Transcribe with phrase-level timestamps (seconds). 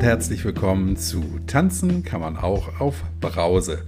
[0.00, 3.84] und herzlich willkommen zu Tanzen kann man auch auf Brause.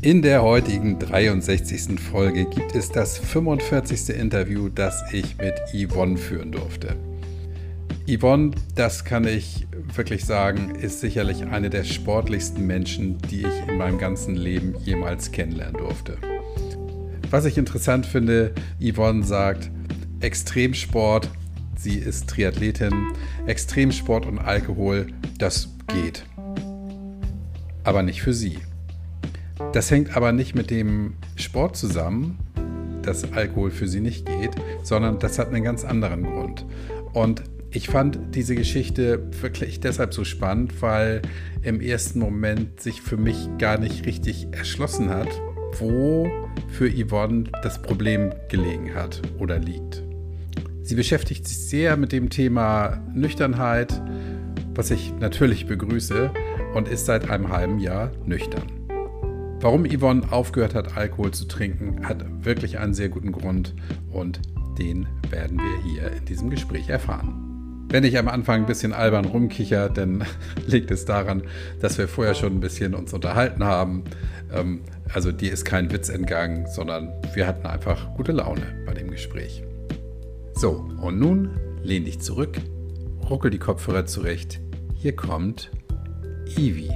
[0.00, 1.98] In der heutigen 63.
[1.98, 4.10] Folge gibt es das 45.
[4.10, 6.94] Interview, das ich mit Yvonne führen durfte.
[8.08, 9.66] Yvonne, das kann ich
[9.96, 15.32] wirklich sagen, ist sicherlich eine der sportlichsten Menschen, die ich in meinem ganzen Leben jemals
[15.32, 16.16] kennenlernen durfte.
[17.30, 19.68] Was ich interessant finde, Yvonne sagt,
[20.20, 21.28] Extremsport,
[21.76, 23.12] sie ist Triathletin,
[23.46, 26.24] Extremsport und Alkohol, das geht.
[27.82, 28.58] Aber nicht für sie.
[29.72, 32.38] Das hängt aber nicht mit dem Sport zusammen,
[33.02, 34.52] dass Alkohol für sie nicht geht,
[34.82, 36.64] sondern das hat einen ganz anderen Grund.
[37.12, 41.22] Und ich fand diese Geschichte wirklich deshalb so spannend, weil
[41.62, 45.28] im ersten Moment sich für mich gar nicht richtig erschlossen hat,
[45.78, 46.28] wo
[46.68, 50.04] für Yvonne das Problem gelegen hat oder liegt.
[50.84, 54.02] Sie beschäftigt sich sehr mit dem Thema Nüchternheit,
[54.74, 56.30] was ich natürlich begrüße,
[56.74, 58.64] und ist seit einem halben Jahr nüchtern.
[59.60, 63.74] Warum Yvonne aufgehört hat, Alkohol zu trinken, hat wirklich einen sehr guten Grund
[64.12, 64.42] und
[64.78, 67.86] den werden wir hier in diesem Gespräch erfahren.
[67.88, 70.26] Wenn ich am Anfang ein bisschen albern rumkicher, dann
[70.66, 71.44] liegt es daran,
[71.80, 74.04] dass wir vorher schon ein bisschen uns unterhalten haben.
[74.52, 74.82] Ähm,
[75.14, 79.62] also dir ist kein Witz entgangen, sondern wir hatten einfach gute Laune bei dem Gespräch.
[80.56, 81.50] So, und nun
[81.82, 82.56] lehn dich zurück,
[83.28, 84.60] ruckel die Kopfhörer zurecht.
[84.94, 85.72] Hier kommt
[86.56, 86.90] Ivi.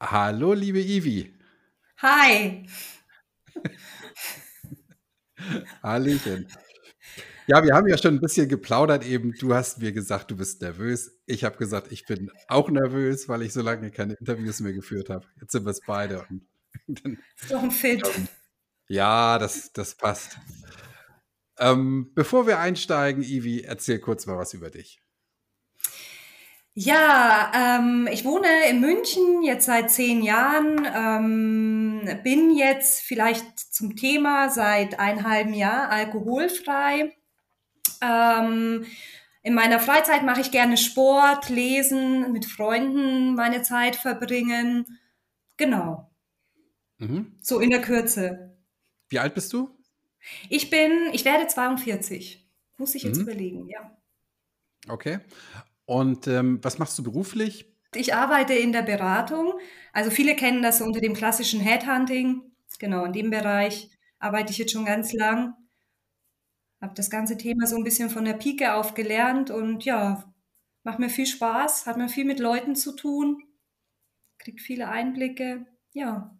[0.00, 1.32] Hallo, liebe Ivi.
[1.98, 2.66] Hi.
[5.84, 6.48] Hallöchen.
[7.46, 9.34] Ja, wir haben ja schon ein bisschen geplaudert eben.
[9.38, 11.12] Du hast mir gesagt, du bist nervös.
[11.26, 15.10] Ich habe gesagt, ich bin auch nervös, weil ich so lange keine Interviews mehr geführt
[15.10, 15.26] habe.
[15.40, 16.24] Jetzt sind wir es beide.
[16.28, 16.42] Und
[16.86, 18.08] dann, ist doch ein Fit.
[18.88, 20.38] Ja, das, das passt.
[21.58, 25.02] Ähm, bevor wir einsteigen, Ivi, erzähl kurz mal was über dich.
[26.74, 33.94] Ja, ähm, ich wohne in München jetzt seit zehn Jahren, ähm, bin jetzt vielleicht zum
[33.94, 37.14] Thema seit einem halben Jahr alkoholfrei.
[38.00, 38.86] Ähm,
[39.42, 44.98] in meiner Freizeit mache ich gerne Sport, lesen, mit Freunden meine Zeit verbringen.
[45.58, 46.11] Genau.
[47.02, 47.36] Mhm.
[47.40, 48.56] So in der Kürze.
[49.08, 49.76] Wie alt bist du?
[50.48, 52.48] Ich bin, ich werde 42.
[52.78, 53.22] Muss ich jetzt mhm.
[53.22, 53.96] überlegen, ja.
[54.88, 55.18] Okay.
[55.84, 57.72] Und ähm, was machst du beruflich?
[57.94, 59.52] Ich arbeite in der Beratung.
[59.92, 62.42] Also viele kennen das unter dem klassischen Headhunting.
[62.78, 65.54] Genau, in dem Bereich arbeite ich jetzt schon ganz lang.
[66.80, 70.32] Habe das ganze Thema so ein bisschen von der Pike auf gelernt und ja,
[70.82, 73.42] macht mir viel Spaß, hat mir viel mit Leuten zu tun,
[74.38, 75.66] kriegt viele Einblicke.
[75.92, 76.36] Ja.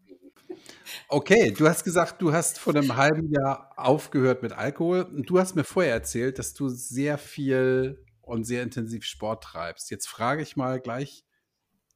[1.08, 5.02] Okay, du hast gesagt, du hast vor einem halben Jahr aufgehört mit Alkohol.
[5.02, 9.90] Und du hast mir vorher erzählt, dass du sehr viel und sehr intensiv Sport treibst.
[9.90, 11.24] Jetzt frage ich mal gleich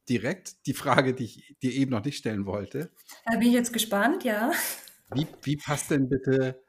[0.09, 2.91] direkt die Frage, die ich dir eben noch nicht stellen wollte.
[3.25, 4.51] Da bin ich jetzt gespannt, ja.
[5.13, 6.61] Wie, wie passt denn bitte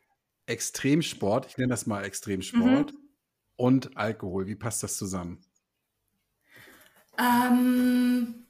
[0.47, 2.99] Extremsport, ich nenne das mal Extremsport, mhm.
[3.57, 4.47] und Alkohol?
[4.47, 5.41] Wie passt das zusammen?
[7.19, 8.47] Ähm,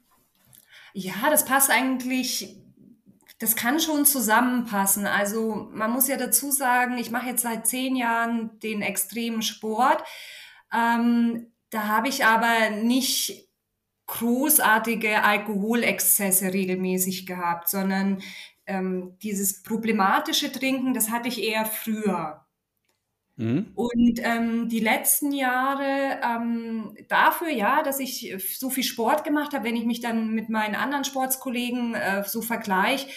[0.93, 2.55] ja, das passt eigentlich
[3.39, 5.07] das kann schon zusammenpassen.
[5.07, 10.03] Also man muss ja dazu sagen, ich mache jetzt seit zehn Jahren den extremen Sport.
[10.73, 13.49] Ähm, da habe ich aber nicht
[14.07, 18.21] großartige Alkoholexzesse regelmäßig gehabt, sondern
[18.65, 22.45] ähm, dieses problematische Trinken, das hatte ich eher früher.
[23.39, 23.67] Mhm.
[23.73, 29.63] Und ähm, die letzten Jahre ähm, dafür, ja, dass ich so viel Sport gemacht habe,
[29.63, 33.07] wenn ich mich dann mit meinen anderen Sportskollegen äh, so vergleiche,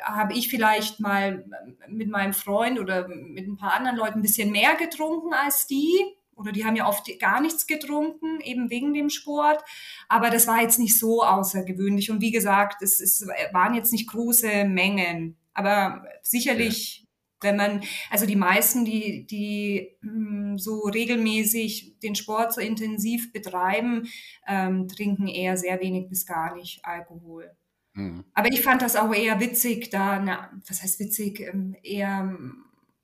[0.00, 1.44] habe ich vielleicht mal
[1.88, 5.92] mit meinem Freund oder mit ein paar anderen Leuten ein bisschen mehr getrunken als die.
[6.36, 9.64] Oder die haben ja oft gar nichts getrunken, eben wegen dem Sport.
[10.08, 12.10] Aber das war jetzt nicht so außergewöhnlich.
[12.10, 15.36] Und wie gesagt, es, es waren jetzt nicht große Mengen.
[15.54, 17.05] Aber sicherlich
[17.40, 23.32] wenn man, also die meisten, die, die mh, hm, so regelmäßig den Sport so intensiv
[23.32, 24.08] betreiben,
[24.46, 27.50] ähm, trinken eher sehr wenig bis gar nicht Alkohol.
[27.92, 28.24] Mhm.
[28.34, 32.38] Aber ich fand das auch eher witzig, da, na, was heißt witzig, ähm, eher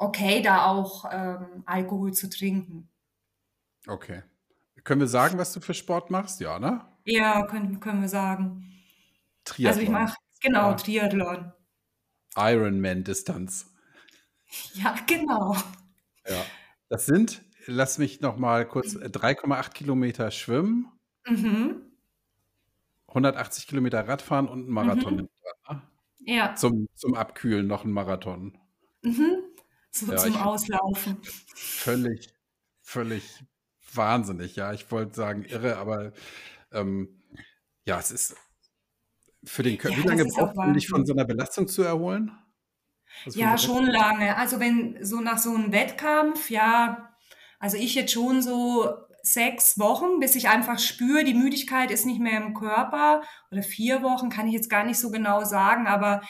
[0.02, 2.88] okay, da auch ähm, Alkohol zu trinken.
[3.86, 4.22] Okay.
[4.84, 6.40] Können wir sagen, was du für Sport machst?
[6.40, 6.84] Ja, ne?
[7.04, 8.72] Ja, können, können wir sagen.
[9.44, 9.68] Triathlon.
[9.68, 10.74] Also ich mache, genau, ja.
[10.74, 11.52] Triathlon.
[12.36, 13.71] Ironman-Distanz.
[14.74, 15.56] Ja, genau.
[16.28, 16.44] Ja.
[16.88, 20.90] Das sind, lass mich noch mal kurz, 3,8 äh, Kilometer schwimmen,
[21.26, 21.82] mhm.
[23.08, 25.14] 180 Kilometer Radfahren und ein Marathon.
[25.14, 25.28] Mhm.
[25.70, 25.82] Ne?
[26.24, 26.54] Ja.
[26.54, 28.58] Zum, zum Abkühlen noch ein Marathon.
[29.02, 29.42] Mhm.
[29.90, 31.18] so Ja, zum ich Auslaufen.
[31.54, 32.32] völlig,
[32.80, 33.44] völlig
[33.92, 34.56] wahnsinnig.
[34.56, 36.12] Ja, ich wollte sagen irre, aber
[36.72, 37.20] ähm,
[37.84, 38.36] ja, es ist
[39.44, 39.96] für den Körper.
[39.96, 41.82] Ja, Wie das lange ist auch brauchst du, um dich von so einer Belastung zu
[41.82, 42.32] erholen?
[43.24, 44.36] Von Ja, schon lange.
[44.36, 47.14] Also wenn so nach so einem Wettkampf, ja,
[47.58, 48.88] also ich jetzt schon so
[49.22, 53.22] sechs Wochen, bis ich einfach spüre, die Müdigkeit ist nicht mehr im Körper.
[53.50, 56.22] Oder vier Wochen, kann ich jetzt gar nicht so genau sagen, aber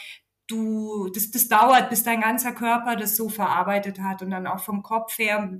[0.47, 4.61] du, das, das dauert, bis dein ganzer Körper das so verarbeitet hat und dann auch
[4.61, 5.59] vom Kopf her,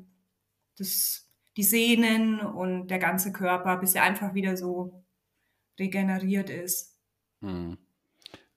[0.77, 5.05] das, die Sehnen und der ganze Körper, bis er einfach wieder so
[5.79, 6.99] regeneriert ist.
[7.41, 7.79] Hm.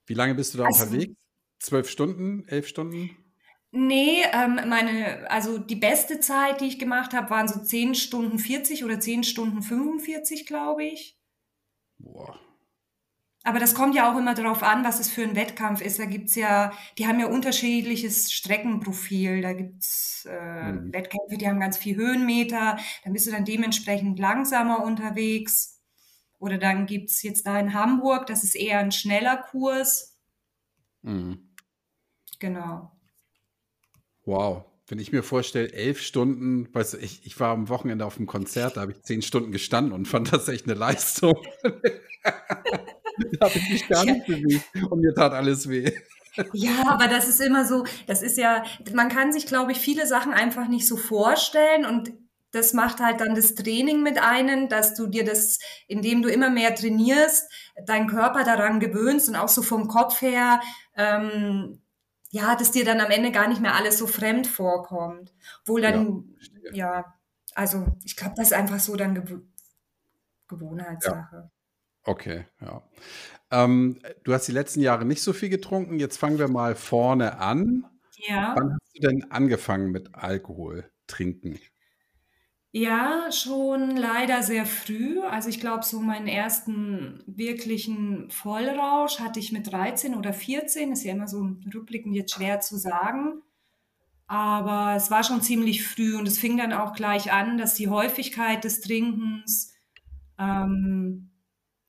[0.05, 1.13] Wie lange bist du da Also unterwegs?
[1.59, 2.47] Zwölf Stunden?
[2.47, 3.17] Elf Stunden?
[3.71, 8.39] Nee, ähm, meine, also die beste Zeit, die ich gemacht habe, waren so 10 Stunden
[8.39, 11.19] 40 oder 10 Stunden 45, glaube ich.
[11.99, 12.39] Boah.
[13.43, 15.99] Aber das kommt ja auch immer darauf an, was es für ein Wettkampf ist.
[15.99, 19.41] Da gibt's ja, die haben ja unterschiedliches Streckenprofil.
[19.41, 20.31] Da gibt's äh,
[20.61, 20.91] Hm.
[20.91, 22.77] Wettkämpfe, die haben ganz viel Höhenmeter.
[23.03, 25.79] Dann bist du dann dementsprechend langsamer unterwegs.
[26.39, 30.14] Oder dann gibt's jetzt da in Hamburg, das ist eher ein schneller Kurs.
[31.05, 31.39] Hm.
[32.39, 32.91] Genau.
[34.25, 34.65] Wow.
[34.87, 38.27] Wenn ich mir vorstelle, elf Stunden, weißt du, ich, ich war am Wochenende auf einem
[38.27, 41.35] Konzert, da habe ich zehn Stunden gestanden und fand das echt eine Leistung.
[43.39, 45.89] Da habe ich mich gar nicht bewegt und mir tat alles weh.
[46.51, 50.05] Ja, aber das ist immer so, das ist ja, man kann sich, glaube ich, viele
[50.05, 52.11] Sachen einfach nicht so vorstellen und
[52.55, 56.49] das macht halt dann das Training mit einem, dass du dir das, indem du immer
[56.49, 57.51] mehr trainierst,
[57.85, 60.61] deinen Körper daran gewöhnst und auch so vom Kopf her,
[60.95, 61.81] ähm,
[62.31, 65.33] ja, dass dir dann am Ende gar nicht mehr alles so fremd vorkommt.
[65.61, 66.71] Obwohl Ja, dann, verstehe.
[66.71, 67.13] ja,
[67.55, 69.41] also ich glaube, das ist einfach so dann Gew
[71.01, 71.51] Ja, Gewohnheitssache.
[72.03, 72.83] okay, ja.
[73.51, 75.99] Ähm, du hast die letzten Jahre nicht so viel getrunken.
[75.99, 77.85] Jetzt fangen wir mal vorne an.
[78.17, 78.55] Ja.
[78.55, 81.59] Wann hast du denn angefangen mit Alkohol trinken?
[82.77, 85.21] Ja, schon leider sehr früh.
[85.21, 90.91] Also ich glaube, so meinen ersten wirklichen Vollrausch hatte ich mit 13 oder 14.
[90.91, 93.41] Ist ja immer so rückblickend jetzt schwer zu sagen.
[94.27, 97.87] Aber es war schon ziemlich früh und es fing dann auch gleich an, dass die
[97.89, 99.73] Häufigkeit des Trinkens
[100.37, 101.31] ähm,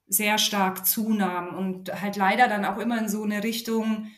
[0.06, 4.08] sehr stark zunahm und halt leider dann auch immer in so eine Richtung,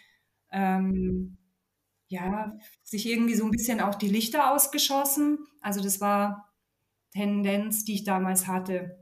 [0.52, 1.38] ähm,
[2.08, 5.38] ja, sich irgendwie so ein bisschen auch die Lichter ausgeschossen.
[5.62, 6.47] Also das war
[7.18, 8.96] Tendenz, die ich damals hatte.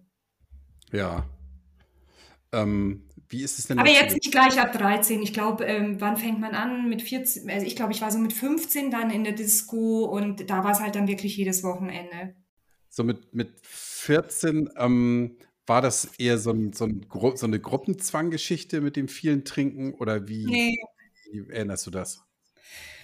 [0.90, 1.26] Ja.
[2.50, 5.20] Ähm, wie ist es denn Aber jetzt nicht gleich ab 13.
[5.20, 6.88] Ich glaube, ähm, wann fängt man an?
[6.88, 10.48] Mit 14, also ich glaube, ich war so mit 15 dann in der Disco und
[10.48, 12.34] da war es halt dann wirklich jedes Wochenende.
[12.88, 15.36] So mit, mit 14, ähm,
[15.66, 20.26] war das eher so, ein, so, ein, so eine Gruppenzwanggeschichte mit dem vielen Trinken oder
[20.28, 20.78] wie, Nee,
[21.32, 22.25] wie erinnerst du das?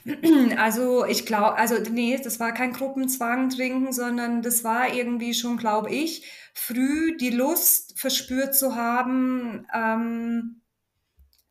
[0.57, 5.57] Also ich glaube, also nee, das war kein Gruppenzwang trinken, sondern das war irgendwie schon,
[5.57, 10.63] glaube ich, früh die Lust verspürt zu haben, ähm,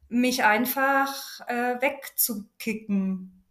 [0.10, 3.44] mich einfach äh, wegzukicken.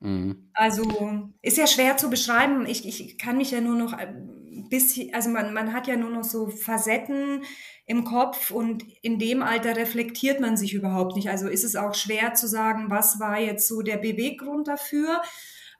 [0.00, 0.50] Mhm.
[0.54, 2.66] Also ist ja schwer zu beschreiben.
[2.66, 4.41] Ich, ich kann mich ja nur noch ein
[4.72, 7.44] bisschen, also man, man hat ja nur noch so Facetten
[7.86, 11.28] im Kopf und in dem Alter reflektiert man sich überhaupt nicht.
[11.28, 15.20] Also ist es auch schwer zu sagen, was war jetzt so der Beweggrund dafür.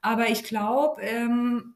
[0.03, 1.75] Aber ich glaube, ähm,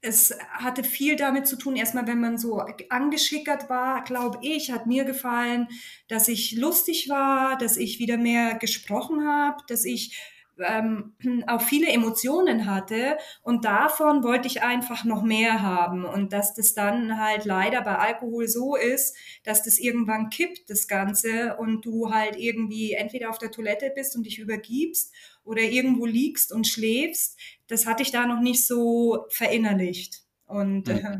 [0.00, 4.86] es hatte viel damit zu tun, erstmal, wenn man so angeschickert war, glaube ich, hat
[4.86, 5.66] mir gefallen,
[6.08, 10.16] dass ich lustig war, dass ich wieder mehr gesprochen habe, dass ich
[10.58, 11.14] ähm,
[11.46, 16.74] auch viele Emotionen hatte und davon wollte ich einfach noch mehr haben und dass das
[16.74, 22.12] dann halt leider bei Alkohol so ist, dass das irgendwann kippt, das Ganze und du
[22.12, 25.12] halt irgendwie entweder auf der Toilette bist und dich übergibst
[25.44, 27.38] oder irgendwo liegst und schläfst.
[27.66, 30.90] Das hatte ich da noch nicht so verinnerlicht und Mhm.
[30.90, 31.18] äh,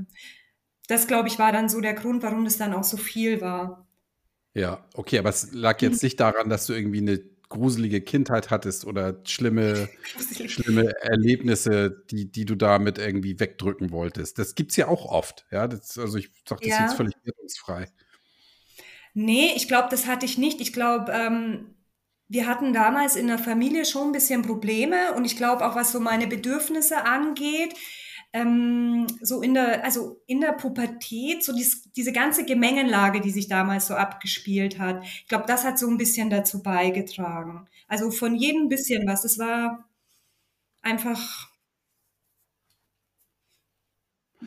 [0.88, 3.86] das, glaube ich, war dann so der Grund, warum das dann auch so viel war.
[4.54, 7.18] Ja, okay, aber es lag jetzt nicht daran, dass du irgendwie eine
[7.54, 9.88] gruselige Kindheit hattest oder schlimme,
[10.46, 14.38] schlimme Erlebnisse, die, die du damit irgendwie wegdrücken wolltest.
[14.38, 15.46] Das gibt's ja auch oft.
[15.50, 16.96] Ja, das, also ich sage das jetzt Ja.
[16.96, 17.88] völlig wertungsfrei.
[19.14, 20.60] Nee, ich glaube, das hatte ich nicht.
[20.60, 21.74] Ich glaube, ähm,
[22.28, 25.92] wir hatten damals in der Familie schon ein bisschen Probleme und ich glaube auch, was
[25.92, 27.74] so meine Bedürfnisse angeht,
[28.34, 33.46] ähm, so in der, also in der Pubertät, so dies, diese ganze Gemengenlage, die sich
[33.46, 37.68] damals so abgespielt hat, ich glaube, das hat so ein bisschen dazu beigetragen.
[37.86, 39.24] Also von jedem bisschen was.
[39.24, 39.88] Es war
[40.82, 41.48] einfach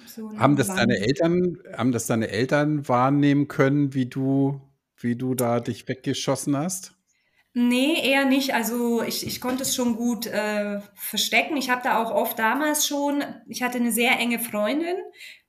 [0.06, 0.98] so Haben das deine.
[0.98, 4.60] Eltern, haben das deine Eltern wahrnehmen können, wie du,
[4.98, 6.97] wie du da dich weggeschossen hast?
[7.60, 8.54] Nee, eher nicht.
[8.54, 11.58] Also ich, ich konnte es schon gut äh, verstecken.
[11.58, 14.96] Ich habe da auch oft damals schon, ich hatte eine sehr enge Freundin,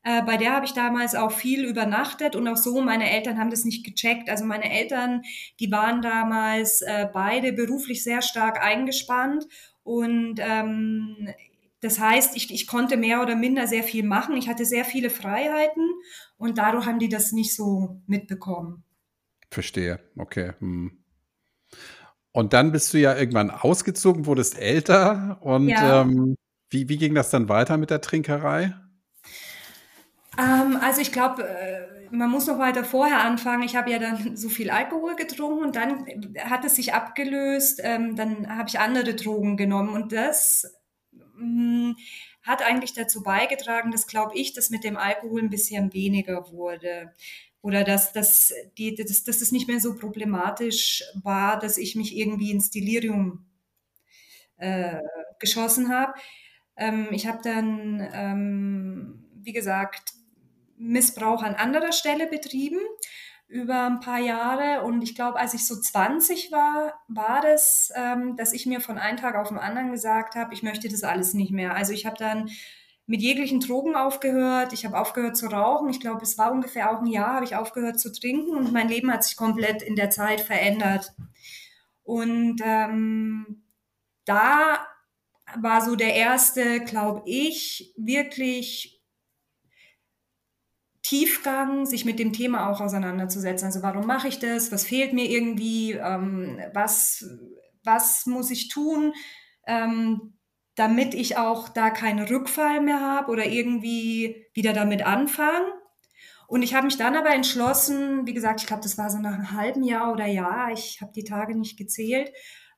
[0.05, 3.51] äh, bei der habe ich damals auch viel übernachtet und auch so, meine Eltern haben
[3.51, 4.31] das nicht gecheckt.
[4.31, 5.21] Also meine Eltern,
[5.61, 9.45] die waren damals äh, beide beruflich sehr stark eingespannt
[9.83, 11.29] und ähm,
[11.81, 14.35] das heißt, ich, ich konnte mehr oder minder sehr viel machen.
[14.39, 15.87] Ich hatte sehr viele Freiheiten
[16.39, 18.83] und dadurch haben die das nicht so mitbekommen.
[19.51, 20.55] Verstehe, okay.
[20.61, 20.98] Hm.
[22.39, 25.39] Und dann bist du ja irgendwann ausgezogen, wurdest älter.
[25.41, 25.83] Und Ja.
[25.83, 26.37] ähm,
[26.71, 28.75] wie, wie ging das dann weiter mit der Trinkerei?
[30.39, 33.63] Ähm, also ich glaube, äh, man muss noch weiter vorher anfangen.
[33.65, 36.07] Ich habe ja dann so viel Alkohol getrunken und dann
[36.45, 37.81] hat es sich abgelöst.
[37.83, 40.73] Ähm, dann habe ich andere Drogen genommen und das
[41.37, 41.95] mh,
[42.43, 47.13] hat eigentlich dazu beigetragen, dass, glaube ich, das mit dem Alkohol ein bisschen weniger wurde.
[47.61, 52.17] Oder dass, dass, die, dass, dass es nicht mehr so problematisch war, dass ich mich
[52.17, 53.47] irgendwie ins Delirium
[54.59, 54.99] äh,
[55.39, 56.15] geschossen habe.
[56.77, 60.13] Ähm, ich habe dann, ähm, wie gesagt,
[60.77, 62.79] Missbrauch an anderer Stelle betrieben
[63.49, 64.85] über ein paar Jahre.
[64.85, 68.99] Und ich glaube, als ich so 20 war, war das, ähm, dass ich mir von
[68.99, 71.75] einem Tag auf den anderen gesagt habe, ich möchte das alles nicht mehr.
[71.75, 72.51] Also ich habe dann
[73.09, 74.75] mit jeglichen Drogen aufgehört.
[74.75, 75.89] Ich habe aufgehört zu rauchen.
[75.89, 78.89] Ich glaube, es war ungefähr auch ein Jahr, habe ich aufgehört zu trinken und mein
[78.89, 81.15] Leben hat sich komplett in der Zeit verändert.
[82.05, 83.65] Und ähm,
[84.27, 84.87] da
[85.57, 89.03] war so der erste, glaube ich, wirklich
[91.01, 93.65] Tiefgang, sich mit dem Thema auch auseinanderzusetzen.
[93.65, 94.71] Also warum mache ich das?
[94.71, 95.93] Was fehlt mir irgendwie?
[95.93, 97.25] Ähm, was,
[97.85, 99.15] was muss ich tun,
[99.67, 100.38] ähm,
[100.79, 105.67] damit ich auch da keinen Rückfall mehr habe oder irgendwie wieder damit anfange?
[106.47, 109.35] Und ich habe mich dann aber entschlossen, wie gesagt, ich glaube, das war so nach
[109.35, 112.33] einem halben Jahr oder Jahr, ich habe die Tage nicht gezählt,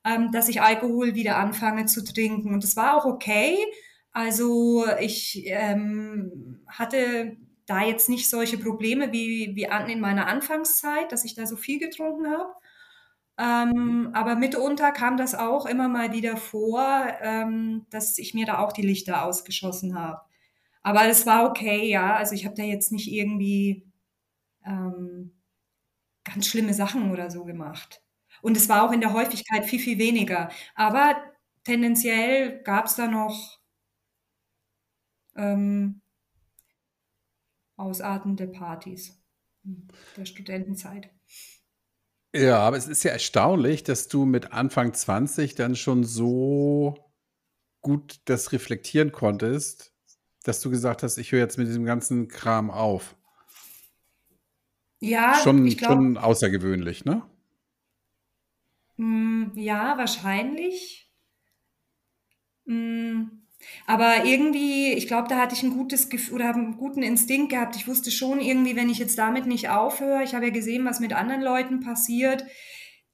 [0.05, 2.53] ähm, dass ich Alkohol wieder anfange zu trinken.
[2.55, 3.57] Und das war auch okay.
[4.13, 11.25] Also ich ähm, hatte da jetzt nicht solche Probleme wie, wie in meiner Anfangszeit, dass
[11.25, 12.53] ich da so viel getrunken habe.
[13.41, 16.83] Ähm, aber mitunter kam das auch immer mal wieder vor,
[17.23, 20.21] ähm, dass ich mir da auch die Lichter ausgeschossen habe.
[20.83, 22.17] Aber es war okay, ja.
[22.17, 23.87] Also ich habe da jetzt nicht irgendwie
[24.67, 25.33] ähm,
[26.25, 28.03] ganz schlimme Sachen oder so gemacht.
[28.43, 30.51] Und es war auch in der Häufigkeit viel, viel weniger.
[30.75, 31.17] Aber
[31.65, 33.61] tendenziell gab es da noch
[35.37, 36.01] ähm,
[37.77, 39.21] ausartende Partys
[40.17, 41.11] der Studentenzeit.
[42.35, 46.95] Ja, aber es ist ja erstaunlich, dass du mit Anfang 20 dann schon so
[47.81, 49.93] gut das reflektieren konntest,
[50.45, 53.17] dass du gesagt hast, ich höre jetzt mit diesem ganzen Kram auf.
[55.01, 57.23] Ja, Schon, ich glaube, schon außergewöhnlich, ne?
[59.55, 61.11] ja, wahrscheinlich.
[62.67, 63.23] Mm,
[63.87, 67.51] Aber irgendwie, ich glaube, da hatte ich ein gutes Gefühl oder habe einen guten Instinkt
[67.51, 67.77] gehabt.
[67.77, 71.01] Ich wusste schon irgendwie, wenn ich jetzt damit nicht aufhöre, ich habe ja gesehen, was
[71.01, 72.45] mit anderen Leuten passiert,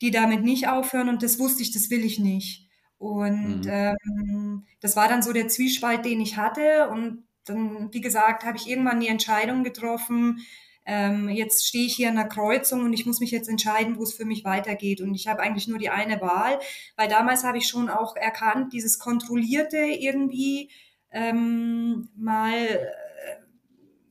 [0.02, 2.68] die damit nicht aufhören und das wusste ich, das will ich nicht.
[2.98, 3.66] Und Mhm.
[3.66, 6.88] ähm, das war dann so der Zwiespalt, den ich hatte.
[6.90, 10.40] Und dann, wie gesagt, habe ich irgendwann die Entscheidung getroffen,
[10.86, 14.04] ähm, jetzt stehe ich hier an der Kreuzung und ich muss mich jetzt entscheiden, wo
[14.04, 15.00] es für mich weitergeht.
[15.00, 16.58] Und ich habe eigentlich nur die eine Wahl,
[16.96, 20.70] weil damals habe ich schon auch erkannt, dieses Kontrollierte irgendwie
[21.10, 22.86] ähm, mal äh,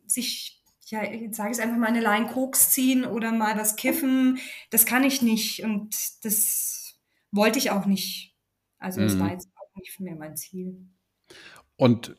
[0.07, 3.75] sich, ja, jetzt sage ich es einfach mal, eine Line Koks ziehen oder mal was
[3.75, 4.39] kiffen,
[4.69, 6.95] das kann ich nicht und das
[7.31, 8.35] wollte ich auch nicht.
[8.77, 9.31] Also das war Mhm.
[9.31, 10.87] jetzt auch nicht mehr mein Ziel.
[11.77, 12.15] Und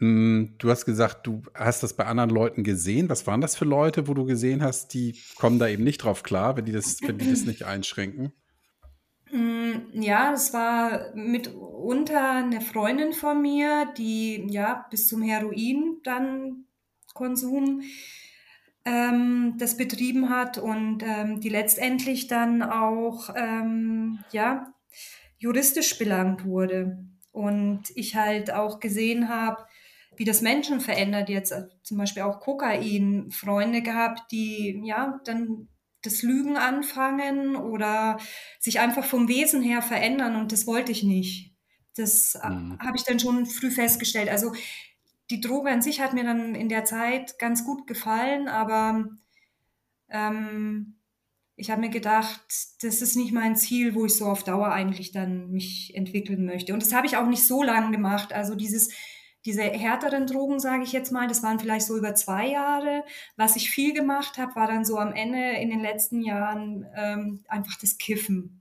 [0.00, 3.08] du hast gesagt, du hast das bei anderen Leuten gesehen.
[3.08, 6.22] Was waren das für Leute, wo du gesehen hast, die kommen da eben nicht drauf
[6.22, 8.32] klar, wenn die das, wenn die das nicht einschränken?
[9.30, 16.64] Mm, Ja, das war mitunter eine Freundin von mir, die ja bis zum Heroin dann
[17.14, 17.82] Konsum
[18.84, 24.72] ähm, das betrieben hat und ähm, die letztendlich dann auch ähm, ja
[25.38, 27.04] juristisch belangt wurde.
[27.32, 29.67] Und ich halt auch gesehen habe,
[30.18, 31.28] wie das Menschen verändert.
[31.30, 35.68] Jetzt äh, zum Beispiel auch Kokain, Freunde gehabt, die ja dann
[36.02, 38.18] das Lügen anfangen oder
[38.60, 41.56] sich einfach vom Wesen her verändern und das wollte ich nicht.
[41.96, 42.78] Das äh, Mhm.
[42.80, 44.28] habe ich dann schon früh festgestellt.
[44.28, 44.52] Also
[45.30, 49.08] die Droge an sich hat mir dann in der Zeit ganz gut gefallen, aber
[50.08, 50.96] ähm,
[51.56, 52.42] ich habe mir gedacht,
[52.82, 56.72] das ist nicht mein Ziel, wo ich so auf Dauer eigentlich dann mich entwickeln möchte.
[56.74, 58.32] Und das habe ich auch nicht so lange gemacht.
[58.32, 58.90] Also dieses,
[59.44, 63.04] diese härteren Drogen, sage ich jetzt mal, das waren vielleicht so über zwei Jahre.
[63.36, 67.44] Was ich viel gemacht habe, war dann so am Ende in den letzten Jahren ähm,
[67.48, 68.60] einfach das Kiffen.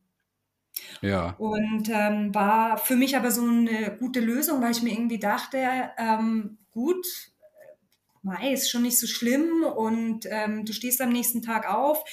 [1.02, 1.36] Ja.
[1.38, 5.92] Und ähm, war für mich aber so eine gute Lösung, weil ich mir irgendwie dachte,
[5.98, 7.06] ähm, gut,
[8.22, 12.04] Mai ist schon nicht so schlimm und ähm, du stehst am nächsten Tag auf.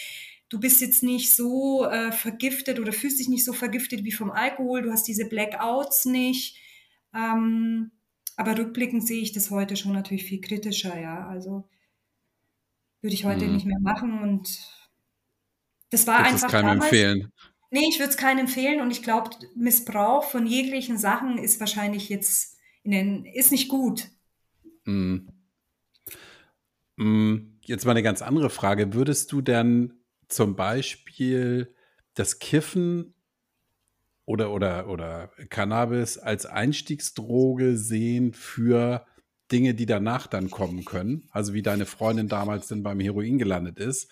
[0.49, 4.31] Du bist jetzt nicht so äh, vergiftet oder fühlst dich nicht so vergiftet wie vom
[4.31, 4.83] Alkohol.
[4.83, 6.57] Du hast diese Blackouts nicht.
[7.13, 7.91] Ähm,
[8.37, 11.27] aber rückblickend sehe ich das heute schon natürlich viel kritischer, ja.
[11.29, 11.69] Also
[13.01, 13.55] würde ich heute mhm.
[13.55, 14.49] nicht mehr machen und
[15.91, 16.47] das war Würdest einfach.
[16.49, 17.33] Es keinem empfehlen.
[17.71, 22.09] Nee, ich würde es keinem empfehlen und ich glaube, Missbrauch von jeglichen Sachen ist wahrscheinlich
[22.09, 24.09] jetzt in den, ist nicht gut.
[24.85, 25.29] Mhm.
[26.97, 27.59] Mhm.
[27.65, 28.95] Jetzt mal eine ganz andere Frage.
[28.95, 31.75] Würdest du denn zum Beispiel
[32.15, 33.14] das Kiffen
[34.27, 39.05] oder, oder, oder Cannabis als Einstiegsdroge sehen für
[39.53, 41.29] Dinge, die danach dann kommen können?
[41.31, 44.11] Also wie deine Freundin damals dann beim Heroin gelandet ist.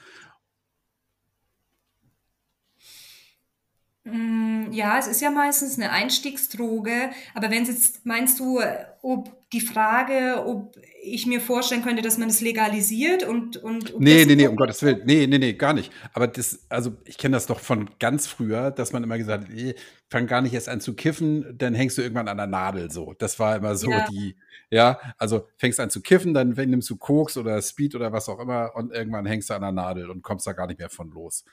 [4.04, 8.61] Ja, es ist ja meistens eine Einstiegsdroge, aber wenn jetzt meinst du,
[9.00, 14.25] ob die Frage, ob ich mir vorstellen könnte, dass man es legalisiert und und, Nee,
[14.25, 15.02] nee, nee, um Gottes Willen.
[15.04, 15.92] Nee, nee, nee, gar nicht.
[16.14, 19.75] Aber das also ich kenne das doch von ganz früher, dass man immer gesagt hat,
[20.11, 23.14] fang gar nicht erst an zu kiffen, dann hängst du irgendwann an der Nadel so.
[23.18, 24.06] Das war immer so ja.
[24.11, 24.35] die
[24.73, 28.40] ja, also fängst an zu kiffen, dann nimmst du Koks oder Speed oder was auch
[28.40, 31.11] immer und irgendwann hängst du an der Nadel und kommst da gar nicht mehr von
[31.11, 31.44] los.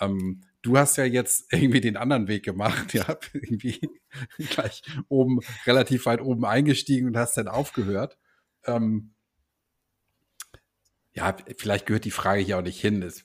[0.00, 3.80] Ähm, du hast ja jetzt irgendwie den anderen Weg gemacht, ja, irgendwie
[4.50, 8.18] gleich oben, relativ weit oben eingestiegen und hast dann aufgehört.
[8.64, 9.14] Ähm,
[11.12, 13.24] ja, vielleicht gehört die Frage hier auch nicht hin, das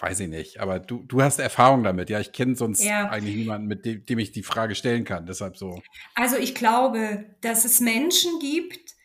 [0.00, 0.58] weiß ich nicht.
[0.60, 2.10] Aber du, du hast Erfahrung damit.
[2.10, 3.08] Ja, ich kenne sonst ja.
[3.08, 5.24] eigentlich niemanden, mit dem, dem ich die Frage stellen kann.
[5.24, 5.80] Deshalb so.
[6.16, 8.96] Also ich glaube, dass es Menschen gibt,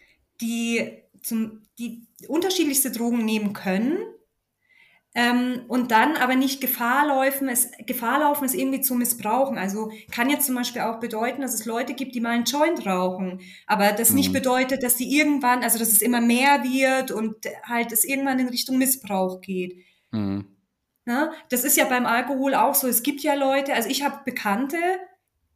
[0.41, 3.97] die zum, die unterschiedlichste Drogen nehmen können
[5.13, 9.57] ähm, und dann aber nicht Gefahr laufen, es, Gefahr laufen, es irgendwie zu missbrauchen.
[9.57, 12.85] Also kann jetzt zum Beispiel auch bedeuten, dass es Leute gibt, die mal einen Joint
[12.85, 14.15] rauchen, aber das mhm.
[14.17, 18.39] nicht bedeutet, dass die irgendwann, also dass es immer mehr wird und halt es irgendwann
[18.39, 19.83] in Richtung Missbrauch geht.
[20.11, 20.45] Mhm.
[21.03, 22.87] Na, das ist ja beim Alkohol auch so.
[22.87, 24.77] Es gibt ja Leute, also ich habe Bekannte,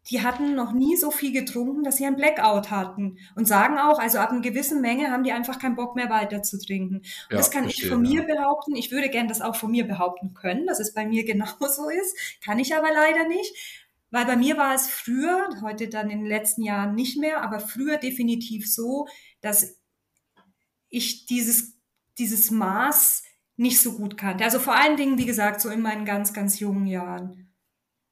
[0.09, 3.17] die hatten noch nie so viel getrunken, dass sie ein Blackout hatten.
[3.35, 6.43] Und sagen auch, also ab einer gewissen Menge haben die einfach keinen Bock mehr weiter
[6.43, 6.97] zu trinken.
[6.97, 8.35] Und ja, das kann verstehe, ich von mir ja.
[8.35, 8.75] behaupten.
[8.75, 12.15] Ich würde gern das auch von mir behaupten können, dass es bei mir genauso ist.
[12.43, 13.83] Kann ich aber leider nicht.
[14.11, 17.59] Weil bei mir war es früher, heute dann in den letzten Jahren nicht mehr, aber
[17.59, 19.07] früher definitiv so,
[19.41, 19.79] dass
[20.89, 21.75] ich dieses,
[22.19, 23.23] dieses Maß
[23.57, 24.43] nicht so gut kannte.
[24.43, 27.53] Also vor allen Dingen, wie gesagt, so in meinen ganz, ganz jungen Jahren.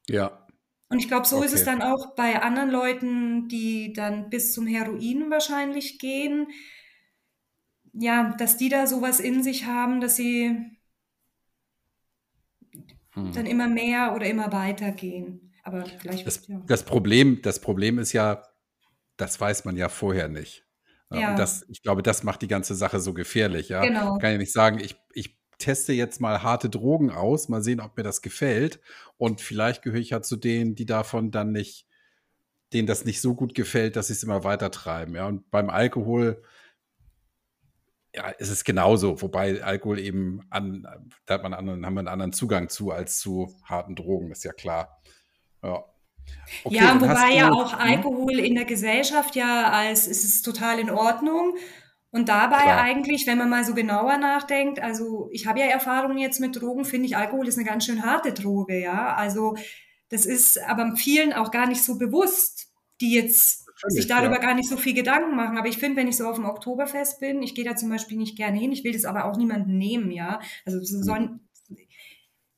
[0.06, 0.43] Ja,
[0.88, 1.46] und ich glaube, so okay.
[1.46, 6.48] ist es dann auch bei anderen Leuten, die dann bis zum Heroin wahrscheinlich gehen.
[7.92, 10.56] Ja, dass die da sowas in sich haben, dass sie
[13.12, 13.32] hm.
[13.32, 15.52] dann immer mehr oder immer weiter gehen.
[15.62, 16.26] Aber vielleicht.
[16.26, 16.60] Das, ja.
[16.66, 18.42] das, Problem, das Problem ist ja,
[19.16, 20.64] das weiß man ja vorher nicht.
[21.10, 21.30] Ja.
[21.30, 23.68] Und das, ich glaube, das macht die ganze Sache so gefährlich.
[23.68, 23.82] Ja?
[23.82, 24.18] Genau.
[24.18, 27.96] Kann ja nicht sagen, ich, ich teste jetzt mal harte Drogen aus, mal sehen, ob
[27.96, 28.80] mir das gefällt.
[29.16, 31.86] Und vielleicht gehöre ich ja zu denen, die davon dann nicht,
[32.72, 35.14] denen das nicht so gut gefällt, dass sie es immer weiter treiben.
[35.14, 36.42] Ja, und beim Alkohol,
[38.14, 40.86] ja, ist es genauso, wobei Alkohol eben an,
[41.26, 44.44] da hat man anderen, haben wir einen anderen Zugang zu als zu harten Drogen, ist
[44.44, 45.00] ja klar.
[45.62, 45.84] Ja.
[46.64, 47.78] Okay, ja, wobei ja auch hm?
[47.78, 51.54] Alkohol in der Gesellschaft ja als ist es total in Ordnung
[52.14, 52.80] und dabei Klar.
[52.80, 56.84] eigentlich, wenn man mal so genauer nachdenkt, also ich habe ja Erfahrungen jetzt mit Drogen,
[56.84, 59.16] finde ich, Alkohol ist eine ganz schön harte Droge, ja.
[59.16, 59.56] Also
[60.10, 62.68] das ist aber vielen auch gar nicht so bewusst,
[63.00, 64.40] die jetzt Natürlich, sich darüber ja.
[64.40, 65.58] gar nicht so viel Gedanken machen.
[65.58, 68.16] Aber ich finde, wenn ich so auf dem Oktoberfest bin, ich gehe da zum Beispiel
[68.16, 70.38] nicht gerne hin, ich will das aber auch niemanden nehmen, ja.
[70.64, 71.40] Also so sollen,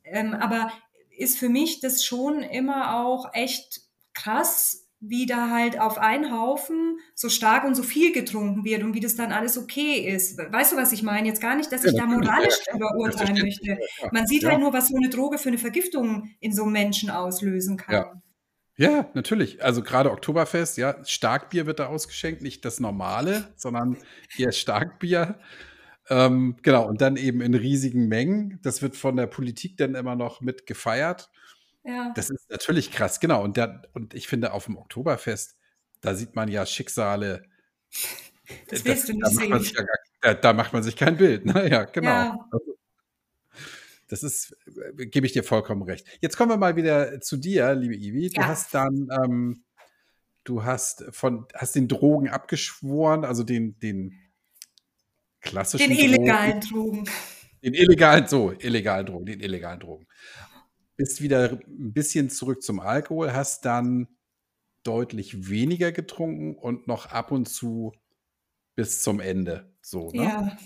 [0.05, 0.71] ähm, aber
[1.16, 3.81] ist für mich das schon immer auch echt
[4.12, 8.95] krass, wie da halt auf einen Haufen so stark und so viel getrunken wird und
[8.95, 10.39] wie das dann alles okay ist.
[10.39, 11.29] Weißt du, was ich meine?
[11.29, 13.79] Jetzt gar nicht, dass ich ja, da moralisch drüber urteilen möchte.
[14.11, 14.51] Man sieht ja.
[14.51, 17.95] halt nur, was so eine Droge für eine Vergiftung in so einem Menschen auslösen kann.
[17.95, 18.23] Ja.
[18.79, 19.65] Ja, natürlich.
[19.65, 23.97] Also gerade Oktoberfest, ja, Starkbier wird da ausgeschenkt, nicht das normale, sondern
[24.37, 25.39] eher Starkbier.
[26.11, 28.61] Ähm, genau, und dann eben in riesigen Mengen.
[28.63, 31.31] Das wird von der Politik dann immer noch mit gefeiert.
[31.87, 32.12] Ja.
[32.14, 33.42] Das ist natürlich krass, genau.
[33.42, 35.57] Und, der, und ich finde, auf dem Oktoberfest,
[36.01, 37.44] da sieht man ja Schicksale.
[38.68, 39.51] Das willst das, du nicht da sehen.
[39.51, 41.46] Macht ja gar, da, da, macht man sich kein Bild.
[41.46, 41.68] Ne?
[41.68, 42.09] Ja, genau.
[42.09, 42.49] Ja.
[44.07, 44.57] Das ist,
[44.99, 46.07] äh, gebe ich dir vollkommen recht.
[46.20, 48.31] Jetzt kommen wir mal wieder zu dir, liebe Ivi.
[48.31, 48.46] Du ja.
[48.46, 49.64] hast dann, ähm,
[50.44, 54.14] du hast von, hast den Drogen abgeschworen, also den, den
[55.40, 57.05] klassischen Den illegalen Drogen.
[57.05, 57.11] Drogen.
[57.64, 60.07] Den illegalen, so, illegalen Drogen, den illegalen Drogen.
[60.97, 64.09] Bist wieder ein bisschen zurück zum Alkohol, hast dann
[64.85, 67.93] deutlich weniger getrunken und noch ab und zu
[68.77, 70.35] bis zum Ende, so, ne?
[70.35, 70.57] Ja.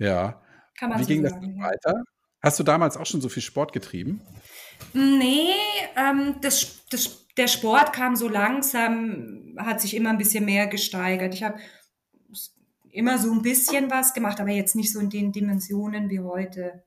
[0.00, 0.42] Ja.
[0.76, 1.72] Kann man Wie so ging das sagen, dann ja.
[1.72, 2.02] weiter?
[2.42, 4.32] Hast du damals auch schon so viel Sport getrieben?
[4.94, 5.48] Ne,
[5.96, 11.34] ähm, das das der Sport kam so langsam hat sich immer 'n bisschen mehr gesteigert.
[11.34, 11.58] Ich habe
[12.90, 16.84] immer so 'n bisschen was gemacht, aber jetzt nicht so in den Dimensionen wie heute.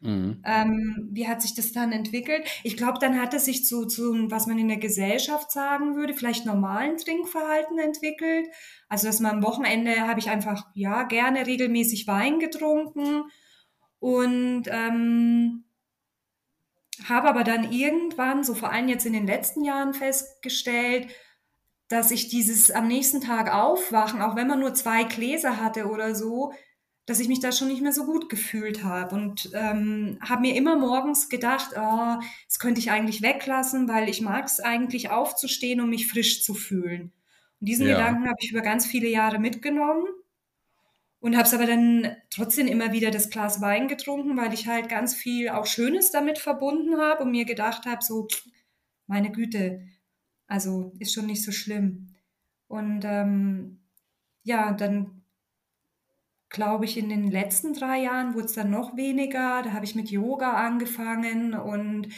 [0.00, 0.42] Mhm.
[0.46, 2.46] Ähm, wie hat sich das dann entwickelt?
[2.62, 6.14] Ich glaube, dann hat es sich zu zu was man in der Gesellschaft sagen würde,
[6.14, 8.46] vielleicht normalen Trinkverhalten entwickelt.
[8.88, 13.24] Also, dass man am Wochenende habe ich einfach, ja, gerne regelmäßig Wein getrunken
[14.00, 15.64] und, ähm
[17.08, 21.08] habe aber dann irgendwann, so vor allem jetzt in den letzten Jahren festgestellt,
[21.88, 26.14] dass ich dieses am nächsten Tag aufwachen, auch wenn man nur 2 Gläser hatte oder
[26.14, 26.52] so,
[27.08, 30.56] dass ich mich da schon nicht mehr so gut gefühlt habe und, ähm, habe mir
[30.56, 32.16] immer morgens gedacht: „Oh,
[32.48, 37.12] das könnte ich eigentlich weglassen, weil ich mag's eigentlich aufzustehen und mich frisch zu fühlen.“
[37.60, 37.88] Und diesen Ja.
[37.88, 40.06] Gedanken habe ich über ganz viele Jahre mitgenommen
[41.20, 44.88] und habe es aber dann trotzdem immer wieder das Glas Wein getrunken, weil ich halt
[44.88, 48.28] ganz viel auch Schönes damit verbunden habe und mir gedacht habe, so:
[49.08, 49.88] „Meine Güte,
[50.48, 52.16] also, ist schon nicht so schlimm.“
[52.68, 53.80] Und, ähm,
[54.44, 55.17] ja, dann
[56.50, 59.62] glaube ich, in den letzten 3 Jahren wurd's dann noch weniger.
[59.62, 62.08] Da habe ich mit Yoga angefangen und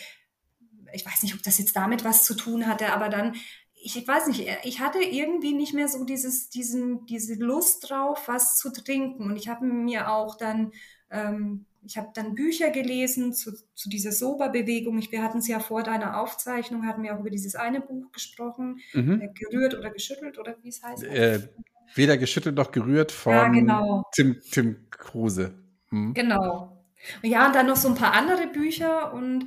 [0.93, 3.35] ich weiß nicht, ob das jetzt damit was zu tun hatte, aber dann
[3.83, 8.29] ich weiß nicht, äh, ich hatte irgendwie nicht mehr so dieses diesen diese Lust drauf,
[8.29, 9.25] was zu trinken.
[9.25, 10.73] Und ich habe mir auch dann
[11.11, 14.99] ähm, ich habe dann Bücher gelesen zu zu dieser Soba-Bewegung.
[14.99, 18.81] Ich wir hatten's ja vor deiner Aufzeichnung hatten wir auch über dieses eine Buch gesprochen,
[19.19, 19.35] äh, Mhm.
[19.35, 21.07] „Gerührt oder geschüttelt“ oder wie's heißt.
[21.07, 21.49] Äh,
[21.95, 24.05] „Weder geschüttelt noch gerührt“ Ja, von genau.
[24.13, 25.55] Tim Tim Kruse.
[25.91, 26.15] Mhm.
[26.15, 26.85] Genau.
[27.23, 29.47] Ja, und dann noch so 'n paar andere Bücher und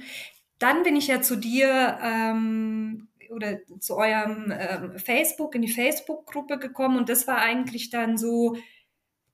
[0.59, 6.57] dann bin ich ja zu dir, ähm, oder zu eurem, ähm, Facebook in die Facebook-Gruppe
[6.59, 8.55] gekommen und das war eigentlich dann so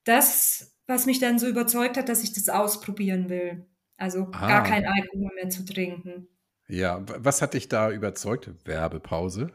[0.05, 3.65] das, was mich dann so überzeugt hat, dass ich das ausprobieren will.
[3.97, 4.63] Also, gar Ah.
[4.63, 6.27] keinen Alkohol mehr zu trinken.
[6.67, 8.49] Ja, wa was hat dich da überzeugt?
[8.65, 9.51] Werbepause.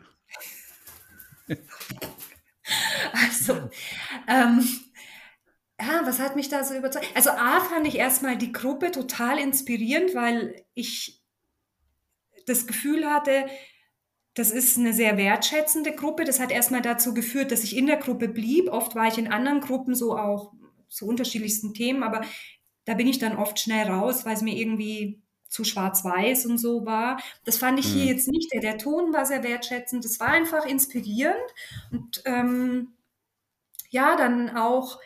[3.12, 3.54] Also,
[4.28, 4.66] ähm,
[5.80, 7.06] ja, was hat mich da so überzeugt?
[7.14, 11.20] Also, A fand ich erst mal die Gruppe total inspirierend, weil ich
[12.46, 13.46] das Gefühl hatte,
[14.34, 16.24] das ist 'ne sehr wertschätzende Gruppe.
[16.24, 18.70] Das hat erst mal dazu geführt, dass ich in der Gruppe blieb.
[18.72, 20.54] Oft war ich in anderen Gruppen so auch
[20.90, 22.22] zu unterschiedlichsten Themen, aber
[22.86, 25.22] da bin ich dann oft schnell raus, weil's mir irgendwie
[25.54, 27.18] zu schwarz-weiß und so war.
[27.44, 28.08] Das fand ich hier Mhm.
[28.14, 28.52] jetzt nicht.
[28.54, 30.04] Der der Ton war sehr wertschätzend.
[30.04, 31.54] Das war einfach inspirierend
[31.92, 32.94] und, ähm,
[33.90, 35.00] ja, dann auch,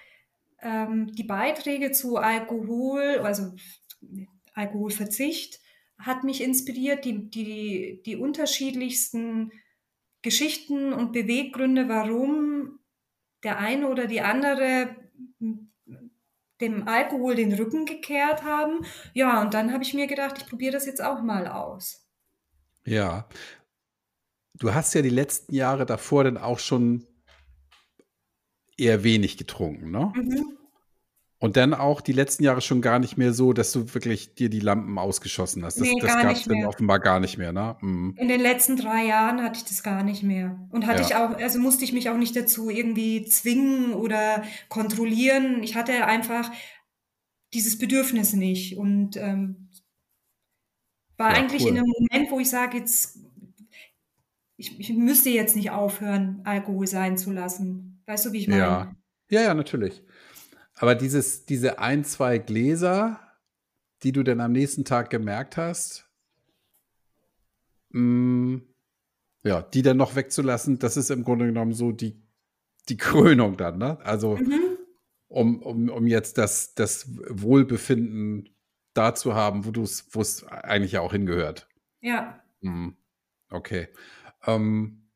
[0.62, 3.54] ähm, die Beiträge zu Alkohol, also
[4.54, 5.60] Alkoholverzicht
[5.98, 7.04] hat mich inspiriert.
[7.04, 9.52] Die die die unterschiedlichsten
[10.22, 12.80] Geschichten und Beweggründe, warum
[13.44, 14.96] der eine oder die andere
[16.60, 18.84] dem Alkohol den Rücken gekehrt haben.
[19.14, 22.08] Ja, und dann habe ich mir gedacht, ich probiere das jetzt auch mal aus.
[22.84, 23.28] Ja.
[24.54, 27.06] Du hast ja die letzten Jahre davor dann auch schon
[28.76, 30.12] eher wenig getrunken, ne?
[30.14, 30.57] Mhm.
[31.42, 34.50] Und dann auch die letzten Jahre schon gar nicht mehr so, dass du wirklich dir
[34.50, 35.80] die Lampen ausgeschossen hast.
[35.80, 37.76] Das Ne, das gab's nicht dann offenbar gar nicht mehr, ne?
[37.80, 38.18] Mhm.
[38.20, 41.14] In den letzten 3 Jahren hatte ich das gar nicht mehr und hatte ich Ja.
[41.14, 45.62] auch also, musste ich mich auch nicht dazu irgendwie zwingen oder kontrollieren.
[45.62, 46.50] Ich hatte einfach
[47.54, 49.70] dieses Bedürfnis nicht und, ähm
[51.18, 51.82] war Ja, eigentlich in cool.
[51.82, 53.18] 'nem Moment, wo ich sage: „Jetzt
[54.60, 58.76] ich ich müsste jetzt nicht aufhören, Alkohol sein zu lassen.“ Weißt du, wie ich meine?
[58.76, 58.94] Ja.
[59.30, 60.02] Ja, ja, natürlich.
[60.78, 63.20] Aber dieses diese 1, 2 Gläser,
[64.02, 66.08] die du dann am nächsten Tag gemerkt hast
[67.92, 68.62] hm,
[69.44, 72.22] ja, die dann noch wegzulassen, das ist im Grunde genommen so die
[72.88, 73.98] die Krönung dann, ne?
[74.04, 74.78] Also, Mhm.
[75.28, 78.48] um um um jetzt das das Wohlbefinden
[78.94, 81.68] da zu haben, wo wo's eigentlich ja auch hingehört.
[82.00, 82.42] Ja.
[82.60, 82.96] Mhm.
[83.50, 83.88] Okay.
[84.46, 85.07] Ähm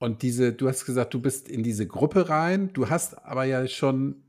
[0.00, 2.72] und diese du hast gesagt, du bist in diese Gruppe rein.
[2.72, 4.24] Du hast aber ja schon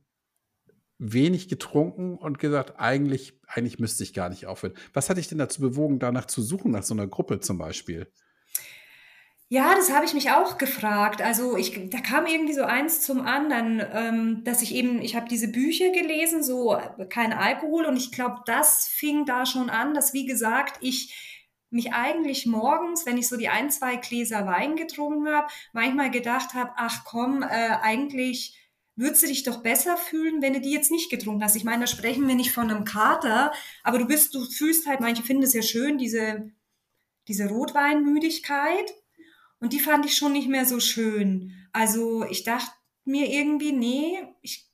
[0.99, 5.39] wenig getrunken und gesagt: „Eigentlich eigentlich müsste ich gar nicht aufhören.“ Was hat dich denn
[5.39, 8.12] dazu bewogen, danach zu suchen, nach so 'ner Gruppe zum Beispiel?
[9.53, 11.21] Ja, das habe ich mich auch gefragt.
[11.21, 15.27] Also, ich da kam irgendwie so eins zum anderen, ähm, dass ich eben ich habe
[15.27, 16.77] diese Bücher gelesen, so
[17.10, 21.40] „Kein Alkohol“ und ich glaube, das fing da schon an, dass, wie gesagt, ich
[21.71, 26.53] mich eigentlich morgens, wenn ich so die 1, 2 Gläser Wein getrunken habe, manchmal gedacht
[26.53, 27.47] habe: „Ach komm, äh,
[27.81, 28.57] eigentlich
[28.95, 31.55] würdest du dich doch besser fühlen, wenn du die jetzt nicht getrunken hast.
[31.55, 33.51] Ich meine, da sprechen wir nicht von einem Kater,
[33.84, 36.51] aber du bist, du fühlst halt, manche finden es ja schön, diese,
[37.27, 38.93] diese Rotweinmüdigkeit.
[39.60, 41.53] Und die fand ich schon nicht mehr so schön.
[41.71, 42.71] Also ich dachte
[43.05, 44.67] mir irgendwie, nee, ich,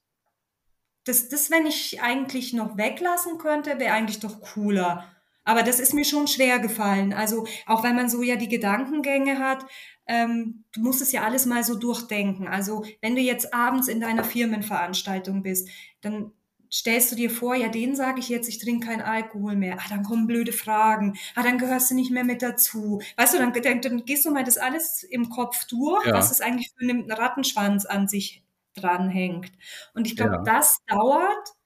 [1.03, 5.16] das, das, wenn ich eigentlich noch weglassen könnte, wäre eigentlich doch cooler.
[5.47, 7.13] Aber das ist mir schon schwer gefallen.
[7.13, 9.65] Also auch wenn man so ja die Gedankengänge hat,
[10.05, 12.49] ähm, du musst es ja alles mal so durchdenken.
[12.49, 15.69] Also wenn du jetzt abends in deiner Firmenveranstaltung bist,
[16.01, 16.33] dann
[16.69, 19.77] stellst du dir vor, ja, den sage ich jetzt, ich trinke keinen Alkohol mehr.
[19.79, 21.17] Ah, dann kommen blöde Fragen.
[21.33, 23.01] Ah, dann gehörst du nicht mehr mit dazu.
[23.15, 26.13] Weißt du, dann, dann, dann gehst du mal das alles im Kopf durch, ja.
[26.13, 28.43] was es eigentlich für einen Rattenschwanz an sich
[28.75, 29.53] dranhängt.
[29.93, 30.43] Und ich glaube, ja.
[30.43, 31.56] das dauert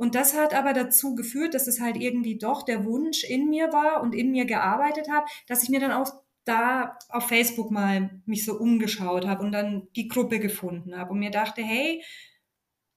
[0.00, 3.70] und das hat aber dazu geführt, dass es halt irgendwie doch der Wunsch in mir
[3.70, 6.10] war und in mir gearbeitet habe, dass ich mir dann auch
[6.46, 11.18] da auf Facebook mal mich so umgeschaut habe und dann die Gruppe gefunden habe und
[11.18, 12.02] mir dachte, hey,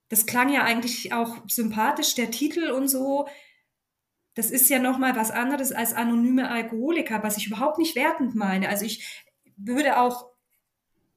[0.07, 3.27] das klang ja eigentlich auch sympathisch, der Titel und so.
[4.33, 8.33] Das ist ja noch mal was anderes als anonyme Alkoholiker, was ich überhaupt nicht wertend
[8.33, 8.69] meine.
[8.69, 9.25] Also ich
[9.57, 10.31] würde auch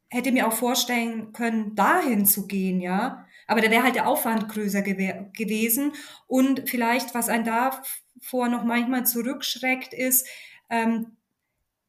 [0.09, 3.26] hätte mir auch vorstellen können, dahin zu gehen, ja.
[3.47, 5.93] Aber da wäre halt der Aufwand größer gew gewesen.
[6.27, 10.27] Und vielleicht, was einen davor noch manchmal zurückschreckt, ist,
[10.71, 11.17] ähm,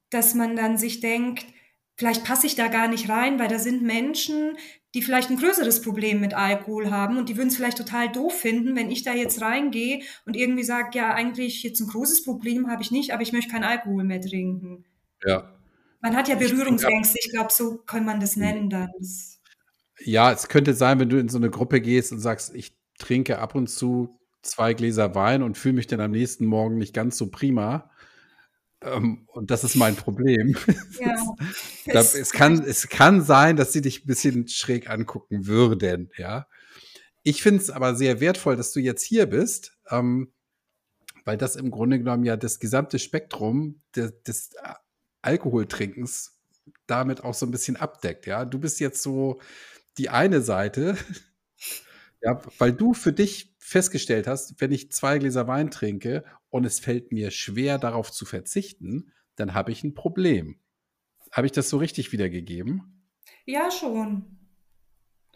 [0.10, 1.46] dass man dann sich denkt,
[1.96, 4.58] vielleicht passe ich da gar nicht rein, weil da sind Menschen,
[4.94, 8.34] die vielleicht ein größeres Problem mit Alkohol haben und die würden es vielleicht total doof
[8.40, 12.70] finden, wenn ich da jetzt reingehe und irgendwie sage, ja, eigentlich jetzt ein großes Problem
[12.70, 14.86] habe ich nicht, aber ich möchte keinen Alkohol mehr trinken.
[15.24, 15.54] Ja.
[16.02, 18.90] Man hat ja Berührungsängste, ich glaube, so kann man das nennen dann.
[19.00, 19.37] Das
[20.00, 23.40] ja, es könnte sein, wenn du in so eine Gruppe gehst und sagst, ich trinke
[23.40, 27.18] ab und zu zwei Gläser Wein und fühle mich dann am nächsten Morgen nicht ganz
[27.18, 27.92] so prima.
[28.82, 30.56] Ähm, und das ist mein Problem.
[31.00, 31.16] Ja,
[31.88, 36.48] das, es, kann, es kann sein, dass sie dich ein bisschen schräg angucken würden, ja.
[37.24, 40.32] Ich finde es aber sehr wertvoll, dass du jetzt hier bist, ähm,
[41.26, 44.52] weil das im Grunde genommen ja das gesamte Spektrum des, des
[45.22, 46.40] Alkoholtrinkens
[46.86, 48.46] damit auch so ein bisschen abdeckt, ja.
[48.46, 49.42] Du bist jetzt so
[49.98, 50.98] die eine Seite,
[52.22, 56.80] ja, weil du für dich festgestellt hast, wenn ich zwei Gläser Wein trinke und es
[56.80, 60.60] fällt mir schwer, darauf zu verzichten, dann habe ich ein Problem.
[61.32, 63.04] Habe ich das so richtig wiedergegeben?
[63.46, 64.38] Ja, schon.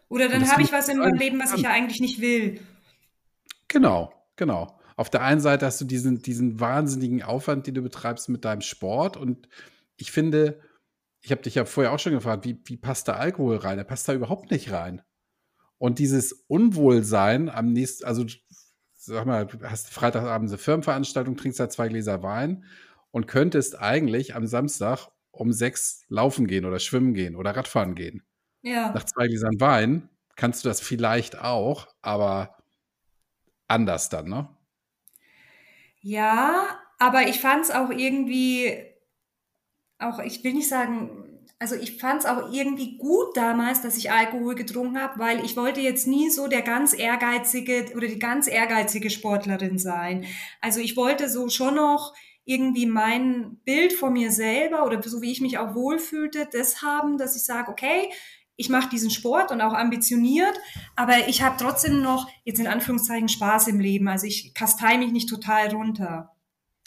[0.07, 2.59] Oder dann habe ich was in meinem Leben, was ich ja eigentlich nicht will.
[3.67, 4.77] Genau, genau.
[4.97, 8.61] Auf der einen Seite hast du diesen, diesen wahnsinnigen Aufwand, den du betreibst mit deinem
[8.61, 9.15] Sport.
[9.15, 9.47] Und
[9.97, 10.59] ich finde,
[11.21, 13.77] ich habe dich ja vorher auch schon gefragt, wie, wie passt da Alkohol rein?
[13.77, 15.01] Er passt da überhaupt nicht rein.
[15.77, 18.25] Und dieses Unwohlsein am nächsten, also
[18.93, 22.65] sag mal, hast Freitagabend eine Firmenveranstaltung, trinkst da zwei Gläser Wein
[23.11, 28.23] und könntest eigentlich am Samstag um sechs laufen gehen oder schwimmen gehen oder Radfahren gehen.
[28.61, 28.91] Ja.
[28.91, 32.57] Nach zwei Gläsern Wein kannst du das vielleicht auch, aber
[33.67, 34.49] anders dann, ne?
[36.01, 38.90] Ja, aber ich fand es auch irgendwie
[40.01, 44.11] auch, ich will nicht sagen, also ich fand es auch irgendwie gut damals, dass ich
[44.11, 48.47] Alkohol getrunken habe, weil ich wollte jetzt nie so der ganz ehrgeizige oder die ganz
[48.47, 50.25] ehrgeizige Sportlerin sein.
[50.59, 55.31] Also ich wollte so schon noch irgendwie mein Bild von mir selber oder so wie
[55.31, 58.09] ich mich auch wohlfühlte, das haben, dass ich sage, okay,
[58.55, 60.59] ich mache diesen Sport und auch ambitioniert,
[60.95, 64.07] aber ich habe trotzdem noch jetzt in Anführungszeichen Spaß im Leben.
[64.07, 66.31] Also ich kastei mich nicht total runter.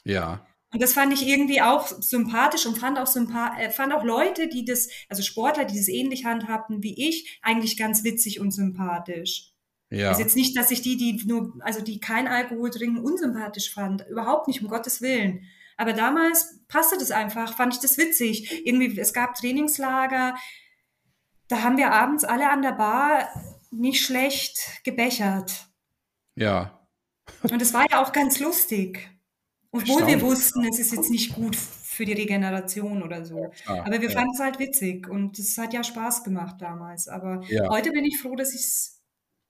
[0.04, 0.44] Ja.
[0.74, 4.48] Und das fand ich irgendwie auch sympathisch und fand auch, sympa äh, fand auch Leute,
[4.48, 9.52] die das, also Sportler, die das ähnlich handhabten wie ich, eigentlich ganz witzig und sympathisch.
[9.90, 10.08] Ja.
[10.08, 14.04] Also jetzt nicht, dass ich die, die nur, also die kein Alkohol trinken, unsympathisch fand.
[14.08, 15.44] Überhaupt nicht, um Gottes Willen.
[15.76, 18.66] Aber damals passte das einfach, fand ich das witzig.
[18.66, 20.34] Irgendwie, es gab Trainingslager,
[21.46, 23.28] da haben wir abends alle an der Bar
[23.70, 25.68] nicht schlecht gebechert.
[26.34, 26.84] Ja.
[27.42, 29.13] Und es war ja auch ganz lustig.
[29.74, 33.50] Obwohl wir wussten, es ist jetzt nicht gut für die Regeneration oder so.
[33.66, 34.10] Ah, Aber wir ja.
[34.10, 37.08] fanden es halt witzig und es hat ja Spaß gemacht damals.
[37.08, 37.68] Aber ja.
[37.68, 39.02] heute bin ich froh, dass ich es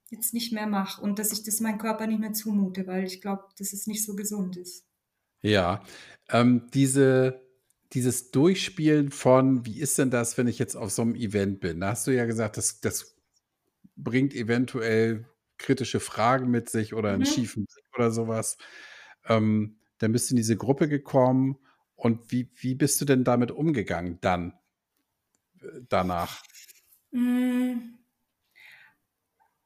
[0.09, 3.21] jetzt nicht mehr mache und dass ich das meinem Körper nicht mehr zumute, weil ich
[3.21, 4.87] glaube, dass es nicht so gesund ist.
[5.43, 5.83] Ja,
[6.31, 7.43] ähm, diese,
[7.93, 11.81] dieses Durchspielen von, wie ist denn das, wenn ich jetzt auf so einem Event bin?
[11.81, 13.15] Da hast du ja gesagt, das, das
[13.95, 15.27] bringt eventuell
[15.59, 17.27] kritische Fragen mit sich oder einen mhm.
[17.27, 18.57] schiefen Blick oder sowas.
[19.27, 21.57] Ähm, dann bist du in diese Gruppe gekommen.
[21.97, 24.53] Und wie, wie bist du denn damit umgegangen dann
[25.63, 26.43] äh, danach?
[27.11, 27.95] Hm.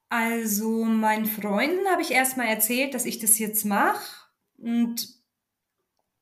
[0.09, 4.01] Also meinen Freunden habe ich erstmal erzählt, dass ich das jetzt mache.
[4.57, 5.09] Und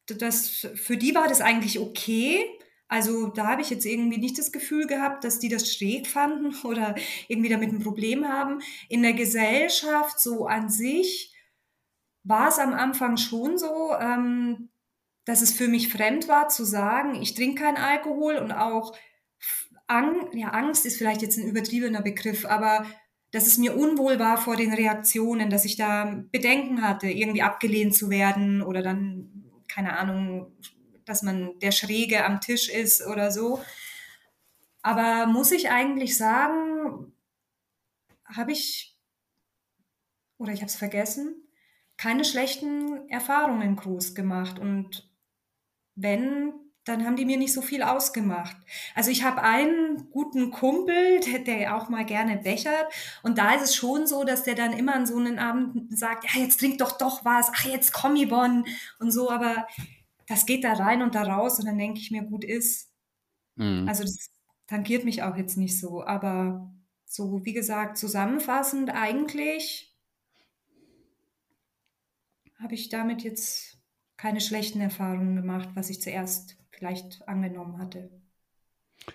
[0.07, 2.45] das, für die war das eigentlich okay.
[2.89, 6.55] Also da habe ich jetzt irgendwie nicht das Gefühl gehabt, dass die das schräg fanden
[6.65, 6.95] oder
[7.29, 8.61] irgendwie damit ein Problem haben.
[8.89, 11.36] In der Gesellschaft so an sich
[12.27, 14.69] war es am Anfang schon so, ähm,
[15.25, 18.97] dass es für mich fremd war zu sagen, ich trinke keinen Alkohol und auch
[19.89, 22.87] Ang ja, Angst ist vielleicht jetzt ein übertriebener Begriff, aber
[23.31, 27.95] dass es mir unwohl war vor den Reaktionen, dass ich da Bedenken hatte, irgendwie abgelehnt
[27.95, 30.53] zu werden oder dann, keine Ahnung,
[31.05, 33.63] dass man der Schräge am Tisch ist oder so.
[34.83, 37.13] Aber muss ich eigentlich sagen,
[38.25, 38.97] habe ich,
[40.39, 41.46] oder ich habe es vergessen,
[41.97, 44.59] keine schlechten Erfahrungen groß gemacht.
[44.59, 45.09] Und
[45.95, 46.53] wenn,
[46.85, 48.57] dann haben die mir nicht so viel ausgemacht.
[48.95, 52.87] Also ich habe einen guten Kumpel, der, der, auch mal gerne bechert.
[53.23, 56.25] Und da ist es schon so, dass der dann immer an so einen Abend sagt,
[56.25, 58.65] ja, jetzt trink doch doch was, ach, jetzt komm, Yvonne
[58.99, 59.31] und so.
[59.31, 59.67] Aber
[60.29, 62.91] das geht da rein und da raus und dann denke ich mir, gut ist.
[63.57, 63.89] Mhm.
[63.89, 64.31] Also das
[64.67, 66.05] tangiert mich auch jetzt nicht so.
[66.05, 66.71] Aber
[67.07, 69.96] so, wie gesagt, zusammenfassend eigentlich
[72.63, 73.79] habe ich damit jetzt
[74.17, 78.11] keine schlechten Erfahrungen gemacht, was ich zuerst vielleicht angenommen hatte.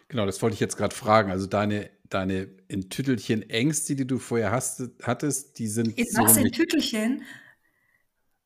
[0.07, 1.31] Genau, das wollte ich jetzt gerade fragen.
[1.31, 5.97] Also deine, deine in Tüttelchen Ängste, die du vorher hast, hattest, die sind.
[5.97, 7.23] Ist so was in Tüttelchen?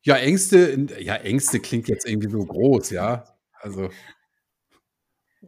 [0.01, 3.25] Ja, Ängste, ja, Ängste klingt jetzt irgendwie so groß, ja.
[3.59, 3.89] Also.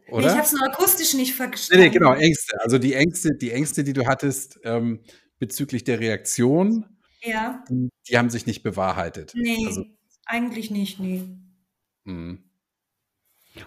[0.09, 0.21] Oder?
[0.21, 1.83] Nee, ich habe es nur akustisch nicht verstanden.
[1.83, 2.59] Nee, nee, genau, Ängste.
[2.61, 5.03] Also die Ängste, die Ängste, die du hattest ähm,
[5.39, 6.85] bezüglich der Reaktion,
[7.29, 7.63] ja.
[7.69, 9.33] die, die, haben sich nicht bewahrheitet.
[9.35, 9.85] Nee, also,
[10.25, 11.23] eigentlich nicht, nee.
[12.05, 12.37] Mh.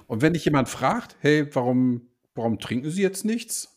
[0.07, 3.77] Und wenn dich jemand fragt, hey, warum, warum trinken Sie jetzt nichts?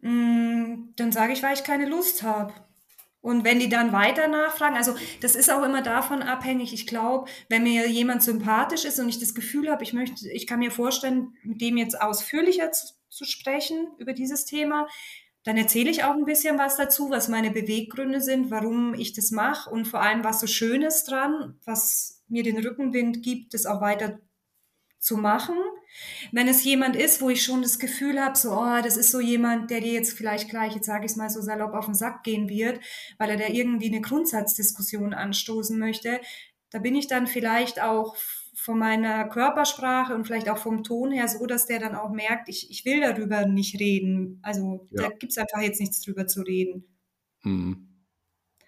[0.00, 2.52] Mm, dann sage ich, weil ich keine Lust habe.
[3.24, 6.74] Und wenn die dann weiter nachfragen, also das ist auch immer davon abhängig.
[6.74, 10.46] Ich glaube, wenn mir jemand sympathisch ist und ich das Gefühl habe, ich möchte, ich
[10.46, 14.86] kann mir vorstellen, mit dem jetzt ausführlicher zu, zu sprechen über dieses Thema,
[15.44, 19.30] dann erzähle ich auch ein bisschen was dazu, was meine Beweggründe sind, warum ich das
[19.30, 23.82] mache und vor allem, was so Schönes dran, was mir den Rückenwind gibt, das auch
[23.82, 24.18] weiter
[24.98, 25.56] zu machen.
[26.32, 29.20] Wenn es jemand ist, wo ich schon das Gefühl habe, so, oh, das ist so
[29.20, 31.94] jemand, der dir jetzt vielleicht gleich, jetzt sage ich es mal so salopp, auf den
[31.94, 32.80] Sack gehen wird,
[33.18, 36.20] weil er da irgendwie eine Grundsatzdiskussion anstoßen möchte,
[36.70, 38.16] da bin ich dann vielleicht auch
[38.64, 42.48] von meiner Körpersprache und vielleicht auch vom Ton her so, dass der dann auch merkt,
[42.48, 44.40] ich, ich will darüber nicht reden.
[44.42, 45.02] Also ja.
[45.02, 46.96] da gibt es einfach jetzt nichts drüber zu reden.
[47.42, 47.90] Mhm.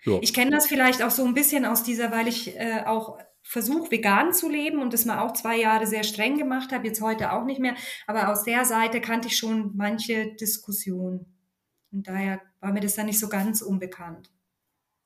[0.04, 0.18] Ja.
[0.20, 3.90] Ich kenne das vielleicht auch so ein bisschen aus dieser, weil ich äh, auch versuche,
[3.90, 7.32] vegan zu leben und das mal auch zwei Jahre sehr streng gemacht habe, jetzt heute
[7.32, 7.74] auch nicht mehr.
[8.06, 11.38] Aber aus der Seite kannte ich schon manche Diskussionen.
[11.90, 14.30] Und daher war mir das dann nicht so ganz unbekannt.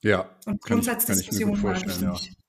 [0.03, 0.37] Ja.
[0.46, 2.26] Und Grundsatzdiskussionen mag ich nicht.
[2.26, 2.39] Ja.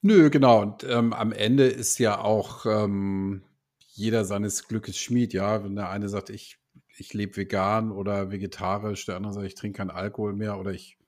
[0.00, 0.62] Nö, genau.
[0.62, 3.42] Und ähm, am Ende ist ja auch ähm,
[3.78, 5.64] jeder seines Glückes Schmied, ja.
[5.64, 6.58] Wenn der eine sagt, ich,
[6.96, 10.98] ich lebe vegan oder vegetarisch, der andere sagt, ich trinke keinen Alkohol mehr oder ich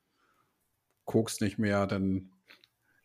[1.05, 2.31] koks nicht mehr, dann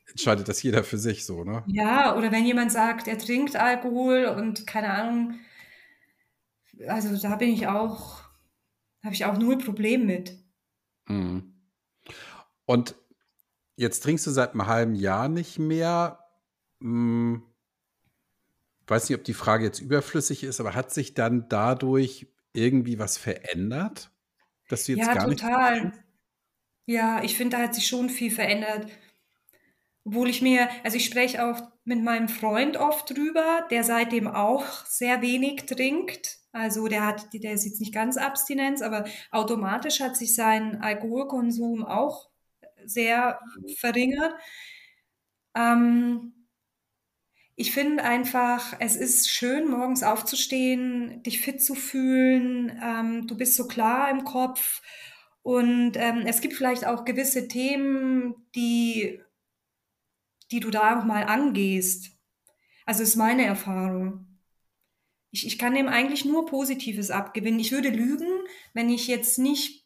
[0.08, 1.64] entscheidet das jeder für sich so, ne?
[1.68, 5.40] Ja, oder wenn jemand sagt, er trinkt Alkohol und keine Ahnung,
[6.88, 8.22] also da bin ich auch,
[9.04, 10.38] habe ich auch null Problem mit.
[11.08, 11.54] Mhm.
[12.66, 12.96] Und
[13.76, 16.20] jetzt trinkst du seit einem halben Jahr nicht mehr.
[16.80, 17.44] Hm,
[18.88, 23.18] weiß nicht, ob die Frage jetzt überflüssig ist, aber hat sich dann dadurch irgendwie was
[23.18, 24.12] verändert?
[24.70, 25.86] Dass du jetzt ja, gar total.
[25.86, 26.06] Nicht
[26.88, 28.88] ja, ich finde, da hat sich schon viel verändert.
[30.04, 34.86] Obwohl ich mir, also ich spreche auch mit meinem Freund oft drüber, der seitdem auch
[34.86, 36.38] sehr wenig trinkt.
[36.52, 41.84] Also der hat, der ist jetzt nicht ganz Abstinenz, aber automatisch hat sich sein Alkoholkonsum
[41.84, 42.30] auch
[42.90, 43.40] sehr
[43.78, 44.34] verringert.
[45.56, 46.34] Ähm,
[47.56, 52.78] ich finde einfach, es ist schön, morgens aufzustehen, dich fit zu fühlen.
[52.84, 54.82] Ähm, du bist so klar im Kopf.
[55.42, 59.22] Und ähm, es gibt vielleicht auch gewisse Themen, die
[60.52, 62.12] die du da auch mal angehst.
[62.86, 64.40] Also ist meine Erfahrung.
[65.32, 67.60] Ich, ich kann dem eigentlich nur Positives abgewinnen.
[67.60, 68.28] Ich würde lügen,
[68.74, 69.86] wenn ich jetzt nicht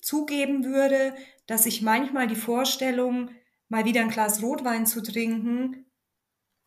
[0.00, 1.14] zugeben würde,
[1.48, 3.30] dass ich manchmal die Vorstellung,
[3.68, 5.86] mal wieder ein Glas Rotwein zu trinken,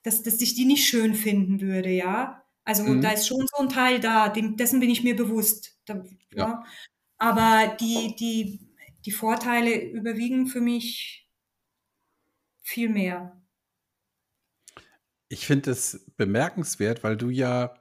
[0.04, 2.44] dass, dass ich die nicht schön finden würde, ja.
[2.64, 3.02] Also mhm.
[3.02, 5.80] da ist schon so ein Teil da, dem, dessen bin ich mir bewusst.
[5.86, 6.04] Da,
[6.34, 6.48] ja.
[6.48, 6.66] ja.
[7.18, 8.76] Aber die, die,
[9.06, 11.30] die Vorteile überwiegen für mich
[12.62, 13.40] viel mehr.
[15.28, 17.76] Ich finde es bemerkenswert, weil du ja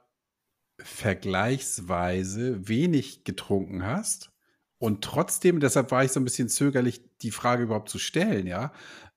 [0.79, 4.30] vergleichsweise wenig getrunken hast
[4.81, 8.73] und trotzdem, deshalb war ich so ein bisschen zögerlich, die Frage überhaupt zu stellen, ja,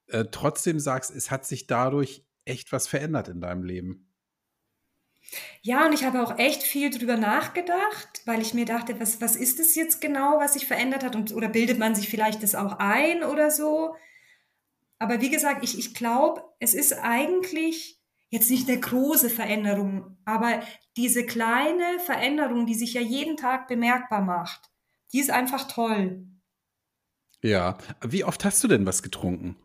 [0.09, 4.13] äh, trotzdem sagst, es hat sich dadurch echt was verändert in deinem Leben.
[5.63, 9.37] Ja, und ich habe auch echt viel drüber nachgedacht, weil ich mir dachte, was, was
[9.37, 11.17] ist es jetzt genau, was sich verändert hat?
[11.17, 13.97] Und, oder bildet man sich vielleicht das auch ein oder so?
[14.99, 20.63] Aber wie gesagt, ich, ich glaube, es ist eigentlich jetzt nicht eine große Veränderung, aber
[20.99, 24.74] diese kleine Veränderung, die sich ja jeden Tag bemerkbar macht,
[25.13, 26.27] die ist einfach toll.
[27.43, 27.77] Ja.
[28.03, 29.57] Wie oft hast du denn was getrunken?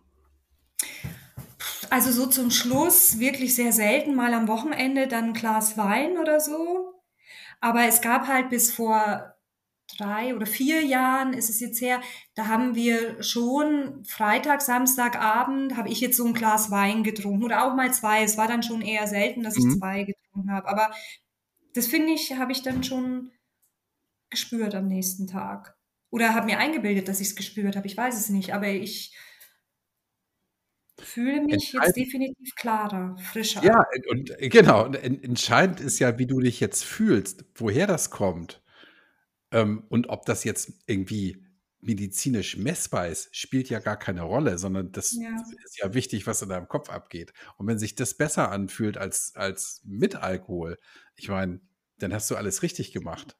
[1.90, 6.40] Also so zum Schluss wirklich sehr selten, mal am Wochenende dann ein Glas Wein oder
[6.40, 6.94] so.
[7.62, 9.34] Aber es gab halt bis vor
[9.98, 12.00] drei oder vier Jahren ist es jetzt her,
[12.36, 17.66] da haben wir schon Freitag, Samstagabend, habe ich jetzt so ein Glas Wein getrunken oder
[17.66, 18.24] auch mal zwei.
[18.24, 19.80] Es war dann schon eher selten, dass ich Mhm.
[19.80, 20.68] zwei getrunken habe.
[20.68, 20.92] Aber
[21.74, 23.32] das finde ich, habe ich dann schon
[24.30, 25.76] gespürt am nächsten Tag.
[26.12, 27.88] Oder habe mir eingebildet, dass ich es gespürt habe.
[27.88, 29.16] Ich weiß es nicht, aber ich
[31.00, 33.64] fühle mich jetzt definitiv klarer, frischer.
[33.64, 38.10] Ja, und äh, genau, und entscheidend ist ja, wie du dich jetzt fühlst, woher das
[38.10, 38.62] kommt.
[39.52, 41.46] Ähm, und ob das jetzt irgendwie
[41.82, 45.32] medizinisch messbar ist, spielt ja gar keine Rolle, sondern das Ja.
[45.66, 47.34] ist ja wichtig, was in deinem Kopf abgeht.
[47.58, 50.78] Und wenn sich das besser anfühlt als als mit Alkohol,
[51.16, 51.62] ich meine,
[52.00, 53.38] dann hast du alles richtig gemacht.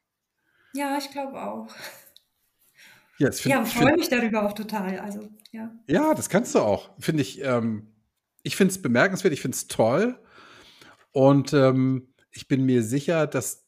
[0.74, 1.68] Ja, ich glaube auch.
[3.18, 5.00] Ja, das Ja, ich freue mich darüber auch total.
[5.00, 5.72] Also, ja.
[5.88, 6.90] ja, das kannst du auch.
[7.00, 7.94] Finde ich, ähm
[8.44, 10.20] ich finde es bemerkenswert, ich finde es toll
[11.12, 13.66] und, ähm, ich bin mir sicher, dass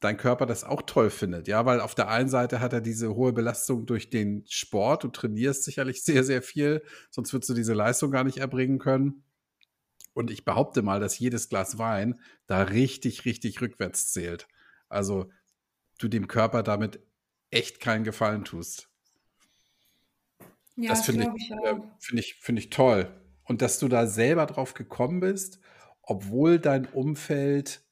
[0.00, 3.14] dein Körper das auch toll findet, ja, weil auf der einen Seite hat er diese
[3.14, 5.04] hohe Belastung durch den Sport.
[5.04, 9.24] Du trainierst sicherlich sehr, sehr viel, sonst würdest du diese Leistung gar nicht erbringen können.
[10.14, 14.48] Und ich behaupte mal, dass jedes Glas Wein da richtig, richtig rückwärts zählt.
[14.88, 15.30] Also,
[16.02, 17.00] du dem Körper damit
[17.50, 18.88] echt keinen Gefallen tust.
[20.76, 23.20] Ja, Das finde ich, ich äh, finde ich, finde ich toll.
[23.44, 25.60] Und dass du da selber drauf gekommen bist,
[26.02, 27.82] obwohl dein Umfeld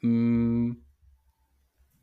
[0.00, 0.84] hm,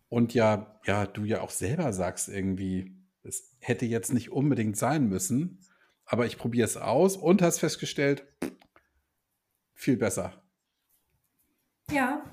[0.10, 5.08] und ja, ja, du ja auch selber sagst irgendwie, es hätte jetzt nicht unbedingt sein
[5.08, 5.60] müssen,
[6.06, 8.26] aber ich probiere es aus und hast festgestellt,
[9.76, 10.42] viel besser.
[11.92, 12.24] Ja.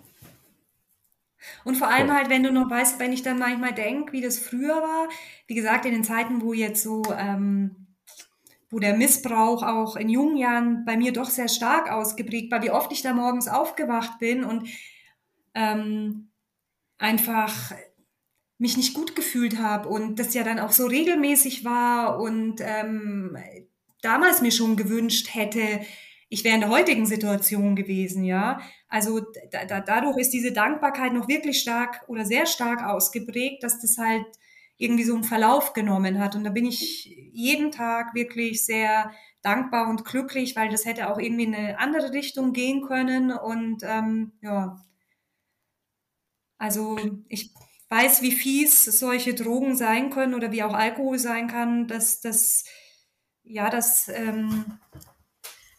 [1.64, 4.38] Und vor allem halt, wenn du noch weißt, wenn ich dann manchmal denke, wie das
[4.38, 5.08] früher war,
[5.46, 7.86] wie gesagt, in den Zeiten, wo jetzt so, ähm,
[8.70, 12.70] wo der Missbrauch auch in jungen Jahren bei mir doch sehr stark ausgeprägt war, wie
[12.70, 14.68] oft ich da morgens aufgewacht bin und
[15.54, 16.30] ähm,
[16.98, 17.72] einfach
[18.58, 23.36] mich nicht gut gefühlt habe und das ja dann auch so regelmäßig war und ähm,
[24.02, 25.80] damals mir schon gewünscht hätte,
[26.28, 28.60] ich wäre in der heutigen Situation gewesen, ja.
[28.88, 29.20] Also
[29.50, 33.98] da, da, dadurch ist diese Dankbarkeit noch wirklich stark oder sehr stark ausgeprägt, dass das
[33.98, 34.26] halt
[34.78, 36.34] irgendwie so einen Verlauf genommen hat.
[36.36, 39.12] Und da bin ich jeden Tag wirklich sehr
[39.42, 43.30] dankbar und glücklich, weil das hätte auch irgendwie in eine andere Richtung gehen können.
[43.32, 44.84] Und ähm, ja,
[46.58, 46.98] also
[47.28, 47.52] ich
[47.88, 52.64] weiß, wie fies solche Drogen sein können oder wie auch Alkohol sein kann, dass das,
[53.44, 54.78] ja, dass, ähm,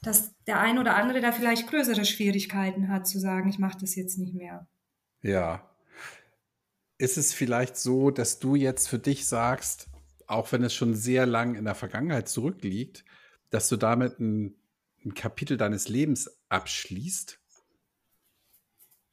[0.08, 3.95] dass der ein oder andere da vielleicht größere Schwierigkeiten hat, zu sagen, ich mache das
[3.95, 4.66] jetzt nicht mehr.
[5.22, 5.70] Ja.
[6.97, 9.89] Ist es vielleicht so, dass du jetzt für dich sagst,
[10.26, 13.03] auch wenn es schon sehr lang in der Vergangenheit zurückliegt,
[13.49, 14.55] dass du damit ein,
[15.05, 17.39] ein Kapitel deines Lebens abschließt?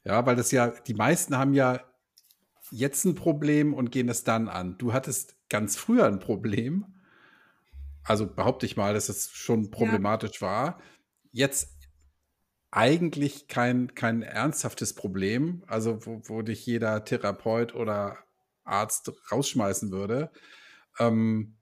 [0.05, 1.81] Ja, weil das ja, die meisten haben ja
[2.71, 4.79] jetzt ein Problem und gehen es dann an.
[4.79, 6.94] Du hattest ganz früher ein Problem.
[8.05, 10.81] Also behaupte ich mal, dass es schon Ja, problematisch war.
[11.33, 11.71] Jetzt
[12.71, 18.19] eigentlich kein, kein ernsthaftes Problem, also wo, wo dich jeder Therapeut oder
[18.65, 20.33] Arzt rausschmeißen würde.
[20.99, 21.57] Ähm,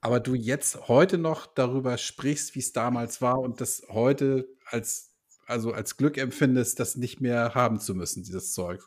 [0.00, 5.14] aber du jetzt heute noch darüber sprichst, wie es damals war und das heute als,
[5.46, 8.82] also als Glück empfindest, das nicht mehr haben zu müssen, dieses Zeug.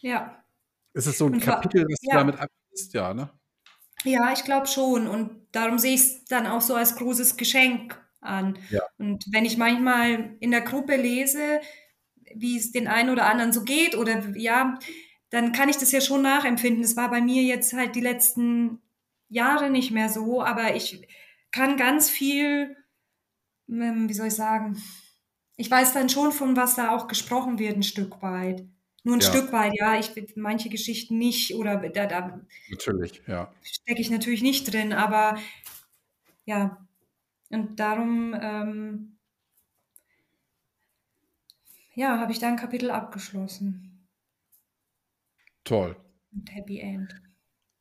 [0.00, 0.40] ja.
[0.94, 2.94] Ist es so ein Und Kapitel, was du ja, damit abschließt?
[2.94, 3.30] Ja, ne?
[4.04, 5.08] Ja, ich glaube schon.
[5.08, 8.58] Und darum sehe ich es dann auch so als großes Geschenk an.
[8.70, 8.82] Ja.
[8.98, 11.60] Und wenn ich manchmal in der Gruppe lese,
[12.34, 14.78] wie es den einen oder anderen so geht, oder ja,
[15.30, 16.82] dann kann ich das ja schon nachempfinden.
[16.82, 18.80] Das war bei mir jetzt halt die letzten
[19.28, 21.06] Jahre nicht mehr so, aber ich
[21.50, 22.76] kann ganz viel,
[23.68, 24.80] ähm, wie soll ich sagen,
[25.56, 28.64] ich weiß dann schon, von was da auch gesprochen wird, ein Stück weit.
[29.04, 29.98] Nur ein Ja, Stück weit, ja.
[29.98, 33.54] Ich manche Geschichten nicht oder da, da natürlich, ja.
[33.62, 35.38] stecke ich natürlich nicht drin, aber
[36.46, 36.86] ja.
[37.50, 39.18] Und darum, ähm,
[41.94, 44.06] ja, habe ich da ein Kapitel abgeschlossen.
[45.64, 45.94] Toll.
[46.32, 47.14] Mit Happy End.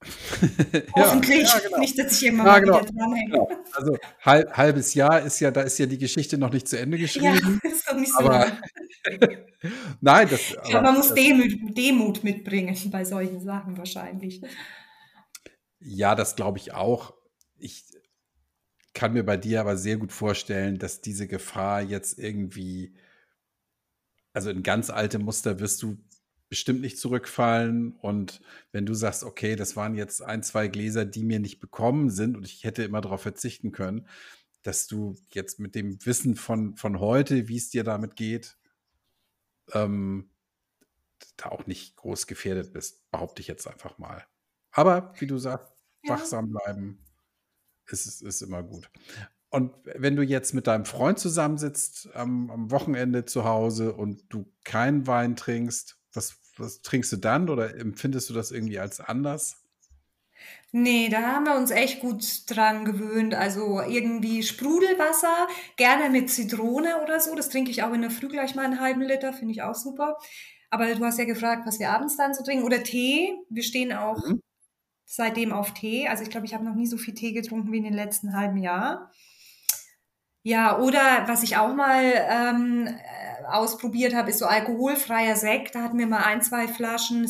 [0.95, 1.43] Ja, Hoffentlich.
[1.43, 1.79] ja, genau.
[1.79, 2.81] Nicht, dass ich immer Ja, mal genau.
[2.81, 3.31] wieder dranhänge.
[3.31, 3.49] Genau.
[3.73, 6.97] Also halb, halbes Jahr ist ja, da ist ja die Geschichte noch nicht zu Ende
[6.97, 8.51] Ja, geschrieben, ist doch nicht so aber.
[10.01, 10.55] Nein, das.
[10.69, 14.41] Ja, man muss Demut, Demut mitbringen bei solchen Sachen wahrscheinlich.
[15.79, 17.13] Ja, das glaube ich auch.
[17.57, 17.83] Ich
[18.93, 22.95] kann mir bei dir aber sehr gut vorstellen, dass diese Gefahr jetzt irgendwie,
[24.33, 25.97] also in ganz alte Muster wirst du
[26.53, 27.93] bestimmt nicht zurückfallen.
[27.93, 28.39] Und
[28.71, 32.37] wenn du sagst, okay, das waren jetzt ein, zwei Gläser, die mir nicht bekommen sind
[32.37, 34.07] und ich hätte immer darauf verzichten können,
[34.61, 38.55] dass du jetzt mit dem Wissen von, von heute, wie es dir damit geht,
[39.71, 40.29] ähm,
[41.37, 44.23] da auch nicht groß gefährdet bist, behaupte ich jetzt einfach mal.
[44.69, 45.73] Aber wie du sagst,
[46.03, 46.13] ja.
[46.13, 47.03] wachsam bleiben
[47.87, 48.91] ist, ist immer gut.
[49.49, 54.45] Und wenn du jetzt mit deinem Freund zusammensitzt am, am Wochenende zu Hause und du
[54.63, 59.57] keinen Wein trinkst, was, was trinkst du dann oder empfindest du das irgendwie als anders?
[60.71, 63.35] Nee, da haben wir uns echt gut dran gewöhnt.
[63.35, 65.47] Also irgendwie Sprudelwasser,
[65.77, 67.35] gerne mit Zitrone oder so.
[67.35, 69.75] Das trinke ich auch in der Früh gleich mal einen halben Liter, finde ich auch
[69.75, 70.17] super.
[70.71, 72.65] Aber du hast ja gefragt, was wir abends dann so trinken.
[72.65, 73.35] Oder Tee.
[73.49, 74.41] Wir stehen auch mhm.
[75.05, 76.07] seitdem auf Tee.
[76.07, 78.35] Also ich glaube, ich habe noch nie so viel Tee getrunken wie in den letzten
[78.35, 79.11] halben Jahr.
[80.43, 85.75] Ja, oder was ich auch mal ähm, äh, ausprobiert habe, ist so alkoholfreier Sekt.
[85.75, 87.27] Da hatten wir mal ein, zwei Flaschen.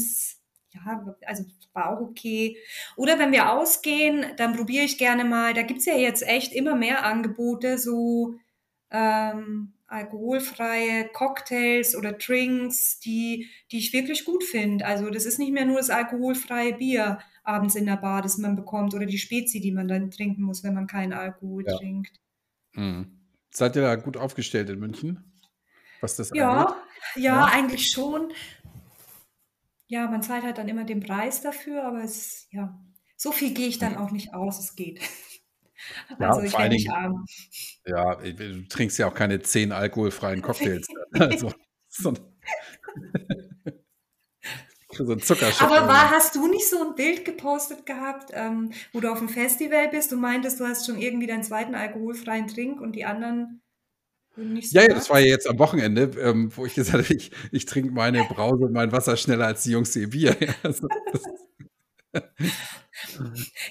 [0.72, 2.58] Ja, also war auch okay.
[2.96, 6.76] Oder wenn wir ausgehen, dann probiere ich gerne mal, da gibt's ja jetzt echt immer
[6.76, 8.36] mehr Angebote, so
[8.92, 14.86] ähm, alkoholfreie Cocktails oder Drinks, die, die ich wirklich gut finde.
[14.86, 18.56] Also das ist nicht mehr nur das alkoholfreie Bier abends in der Bar, das man
[18.56, 21.78] bekommt, oder die Spezi, die man dann trinken muss, wenn man keinen Alkohol ja.
[21.78, 22.23] trinkt.
[22.74, 23.20] Mhm.
[23.52, 25.40] Seid ihr da gut aufgestellt in München?
[26.02, 26.76] Was das ja, angeht?
[27.16, 28.34] Ja, ja, eigentlich schon
[29.94, 32.80] ja, man zahlt halt dann immer den Preis dafür, aber es, ja,
[33.16, 35.00] so viel gehe ich dann auch nicht aus, es geht.
[36.18, 37.26] Ja, also ich nicht arm.
[37.86, 40.88] Ja, du trinkst ja auch keine zehn alkoholfreien Cocktails.
[41.12, 41.52] also,
[41.90, 42.14] so,
[44.98, 45.70] so ein Zuckerschock.
[45.70, 49.30] Aber war, hast du nicht so ein Bild gepostet gehabt, ähm, wo du auf dem
[49.30, 50.12] Festival bist?
[50.12, 53.62] Du meintest, du hast schon irgendwie deinen zweiten alkoholfreien Trink und die anderen
[54.36, 57.32] so ja, ja, das war ja jetzt am Wochenende, ähm, wo ich gesagt habe, ich,
[57.52, 60.36] ich trinke meine Brause und mein Wasser schneller als die Jungs ihr Bier.
[60.42, 60.88] Ja, also,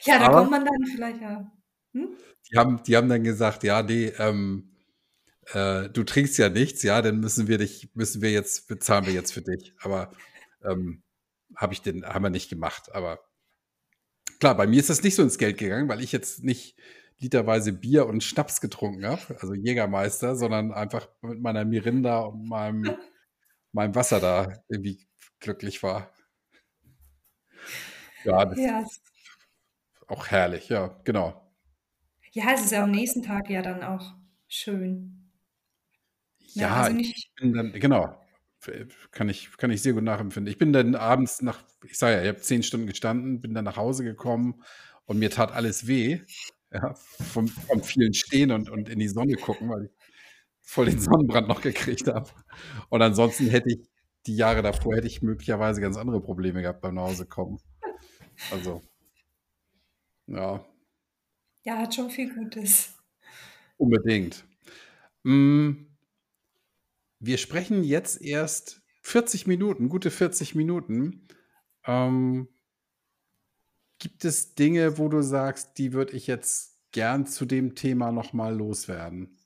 [0.04, 1.52] ja da Aber, kommt man dann vielleicht ja.
[1.94, 2.08] Hm?
[2.50, 4.72] Die, haben, die haben dann gesagt, ja, nee, ähm,
[5.52, 9.12] äh, du trinkst ja nichts, ja, dann müssen wir dich, müssen wir jetzt, bezahlen wir
[9.12, 9.74] jetzt für dich.
[9.80, 10.12] Aber
[10.64, 11.01] ähm,
[11.56, 12.92] habe ich den, haben wir nicht gemacht.
[12.92, 13.20] Aber
[14.40, 16.76] klar, bei mir ist das nicht so ins Geld gegangen, weil ich jetzt nicht
[17.18, 22.82] literweise Bier und Schnaps getrunken habe, also Jägermeister, sondern einfach mit meiner Mirinda und meinem,
[23.72, 25.06] meinem Wasser da irgendwie
[25.38, 26.12] glücklich war.
[28.24, 28.80] Ja, das ja.
[28.80, 29.02] ist
[30.08, 31.38] auch herrlich, ja, genau.
[32.32, 34.14] Ja, es ist ja am nächsten Tag ja dann auch
[34.48, 35.30] schön.
[36.38, 38.18] Ja, ja also ich bin dann, genau,
[39.10, 40.50] kann ich, kann ich sehr gut nachempfinden.
[40.50, 43.64] Ich bin dann abends nach, ich sage ja, ich habe zehn Stunden gestanden, bin dann
[43.64, 44.62] nach Hause gekommen
[45.06, 46.20] und mir tat alles weh.
[46.72, 49.90] Ja, vom, vom vielen Stehen und, und in die Sonne gucken, weil ich
[50.62, 52.30] voll den Sonnenbrand noch gekriegt habe.
[52.88, 53.80] Und ansonsten hätte ich
[54.26, 57.58] die Jahre davor hätte ich möglicherweise ganz andere Probleme gehabt beim Nachhausekommen.
[58.50, 58.82] Also,
[60.26, 60.64] ja.
[61.64, 62.94] Ja, hat schon viel Gutes.
[63.76, 64.44] Unbedingt.
[65.24, 65.72] Mm,
[67.24, 71.28] wir sprechen jetzt erst 40 Minuten, gute 40 Minuten.
[71.86, 72.48] Ähm,
[74.00, 78.32] Gibt es Dinge, wo du sagst, die würde ich jetzt gern zu dem Thema noch
[78.32, 79.38] mal loswerden?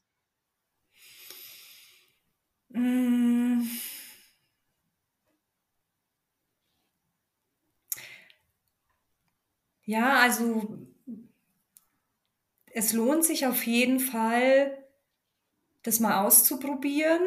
[2.72, 3.68] Hm.
[9.84, 10.78] Ja, also
[12.72, 14.82] es lohnt sich auf jeden Fall,
[15.82, 17.20] das mal auszuprobieren.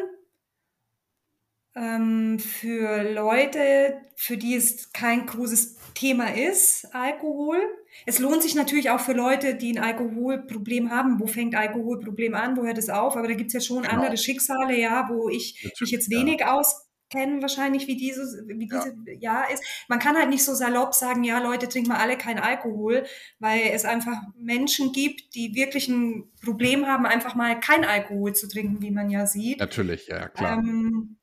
[1.76, 7.58] Ähm, für Leute, für die es kein großes Thema ist, Alkohol.
[8.06, 11.20] Es lohnt sich natürlich auch für Leute, die ein Alkoholproblem haben.
[11.20, 12.56] Wo fängt Alkoholproblem an?
[12.56, 13.16] Wo hört es auf?
[13.16, 13.94] Aber da gibt es ja schon genau.
[13.94, 16.54] andere Schicksale, ja, wo ich mich jetzt wenig ja.
[16.54, 19.14] auskenne, wahrscheinlich, wie dieses, wie diese ja.
[19.20, 19.62] Jahr ist.
[19.86, 23.04] Man kann halt nicht so salopp sagen, ja, Leute, trinken mal alle keinen Alkohol,
[23.38, 28.48] weil es einfach Menschen gibt, die wirklich ein Problem haben, einfach mal kein Alkohol zu
[28.48, 29.60] trinken, wie man ja sieht.
[29.60, 30.58] Natürlich, ja, klar.
[30.58, 31.19] Ähm,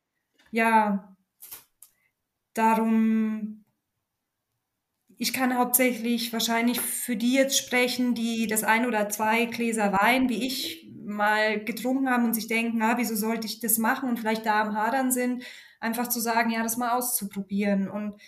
[0.52, 1.16] ja,
[2.54, 3.66] darum,
[5.18, 10.30] ich kann hauptsächlich wahrscheinlich für die jetzt sprechen, die das ein oder zwei Gläser Wein,
[10.30, 14.20] wie ich mal getrunken haben und sich denken, ah, wieso sollte ich das machen und
[14.20, 15.43] vielleicht da am Hadern sind,
[15.80, 17.89] einfach zu sagen, ja, das mal auszuprobieren.
[17.89, 18.20] Und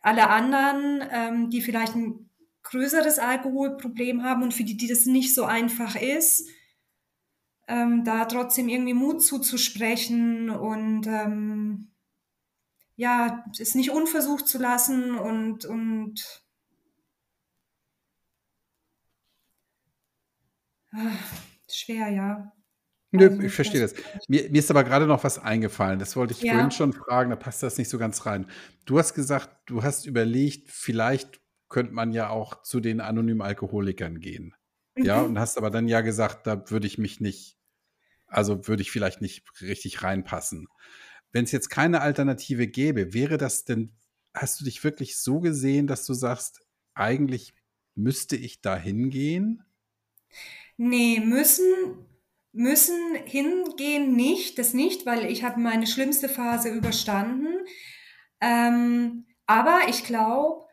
[0.00, 2.30] alle anderen, ähm, die vielleicht ein
[2.62, 6.48] größeres Alkoholproblem haben und für die, die das nicht so einfach ist,
[7.68, 11.92] ähm, da trotzdem irgendwie Mut zuzusprechen und ähm,
[12.96, 16.42] ja, es nicht unversucht zu lassen und, und
[20.92, 21.32] ach,
[21.70, 22.52] schwer, ja.
[23.10, 23.94] Nö, also, ich verstehe das.
[24.28, 25.98] Mir, mir, ist aber gerade noch was eingefallen.
[25.98, 26.54] Das wollte ich ja.
[26.54, 28.46] vorhin schon fragen, da passt das nicht so ganz rein.
[28.84, 34.20] Du hast gesagt, du hast überlegt, vielleicht könnte man ja auch zu den anonymen Alkoholikern
[34.20, 34.54] gehen.
[34.94, 35.04] Mhm.
[35.04, 37.57] Ja, und hast aber dann ja gesagt, da würde ich mich nicht,
[38.28, 40.68] also würde ich vielleicht nicht richtig reinpassen.
[41.32, 43.92] Wenn es jetzt keine Alternative gäbe, wäre das denn,
[44.34, 46.60] hast du dich wirklich so gesehen, dass du sagst,
[46.94, 47.54] eigentlich
[47.94, 49.64] müsste ich da hingehen?
[50.76, 52.06] Nee, müssen
[52.52, 57.64] müssen hingehen nicht, das nicht, weil ich habe meine schlimmste Phase überstanden.
[58.40, 60.67] Ähm, aber ich glaube,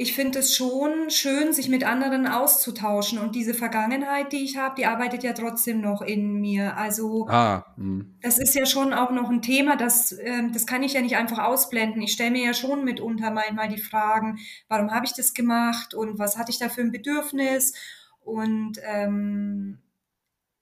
[0.00, 3.18] ich finde es schon schön, sich mit anderen auszutauschen.
[3.18, 6.78] Und diese Vergangenheit, die ich habe, die arbeitet ja trotzdem noch in mir.
[6.78, 8.16] Also ah, hm.
[8.22, 11.16] das ist ja schon auch noch ein Thema, das, ähm, das kann ich ja nicht
[11.16, 12.00] einfach ausblenden.
[12.00, 14.38] Ich stelle mir ja schon mitunter manchmal die Fragen,
[14.68, 17.74] warum habe ich das gemacht und was hatte ich da für ein Bedürfnis?
[18.20, 19.82] Und ähm,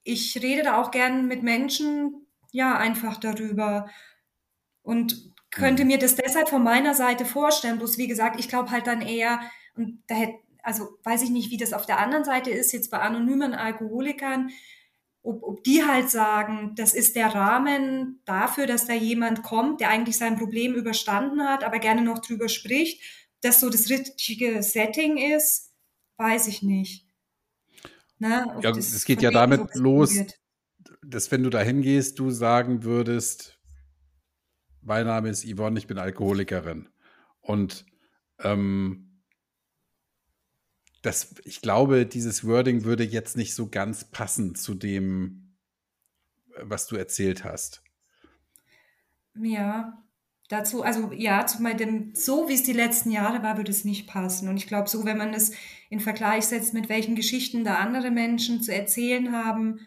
[0.02, 3.88] ich rede da auch gern mit Menschen, ja, einfach darüber
[4.82, 5.88] und könnte mhm.
[5.88, 7.78] mir das deshalb von meiner Seite vorstellen.
[7.78, 9.40] Bloß wie gesagt, ich glaube halt dann eher,
[9.74, 12.90] und da hätte, also weiß ich nicht, wie das auf der anderen Seite ist, jetzt
[12.90, 14.50] bei anonymen Alkoholikern,
[15.22, 19.90] ob, ob die halt sagen, das ist der Rahmen dafür, dass da jemand kommt, der
[19.90, 23.02] eigentlich sein Problem überstanden hat, aber gerne noch drüber spricht,
[23.40, 25.72] dass so das richtige Setting ist,
[26.16, 27.06] weiß ich nicht.
[28.18, 28.58] Ne?
[28.62, 30.12] Ja, es geht ja damit los,
[31.02, 33.57] dass wenn du da hingehst, du sagen würdest,
[34.82, 36.88] mein Name ist Yvonne, ich bin Alkoholikerin.
[37.40, 37.84] Und
[38.40, 39.22] ähm,
[41.02, 45.56] das, ich glaube, dieses Wording würde jetzt nicht so ganz passen zu dem,
[46.60, 47.82] was du erzählt hast.
[49.34, 50.02] Ja,
[50.48, 54.08] dazu, also ja, zu dem, so wie es die letzten Jahre war, würde es nicht
[54.08, 54.48] passen.
[54.48, 55.52] Und ich glaube, so, wenn man das
[55.90, 59.80] in Vergleich setzt, mit welchen Geschichten da andere Menschen zu erzählen haben,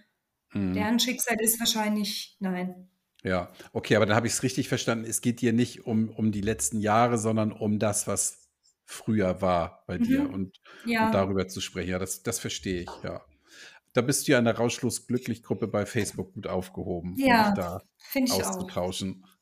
[0.53, 0.73] mhm.
[0.73, 2.90] deren Schicksal ist wahrscheinlich nein.
[3.23, 5.05] Ja, okay, aber dann habe ich es richtig verstanden.
[5.05, 8.49] Es geht dir nicht um, um die letzten Jahre, sondern um das, was
[8.85, 10.03] früher war bei mhm.
[10.03, 11.07] dir und, ja.
[11.07, 11.91] und, darüber zu sprechen.
[11.91, 13.23] Ja, das, das verstehe ich, ja.
[13.93, 18.43] Da bist du ja in der Rauschluss-Glücklich-Gruppe bei Facebook gut aufgehoben, ja, da finde ich
[18.43, 19.23] auszutauschen.
[19.23, 19.31] Auch.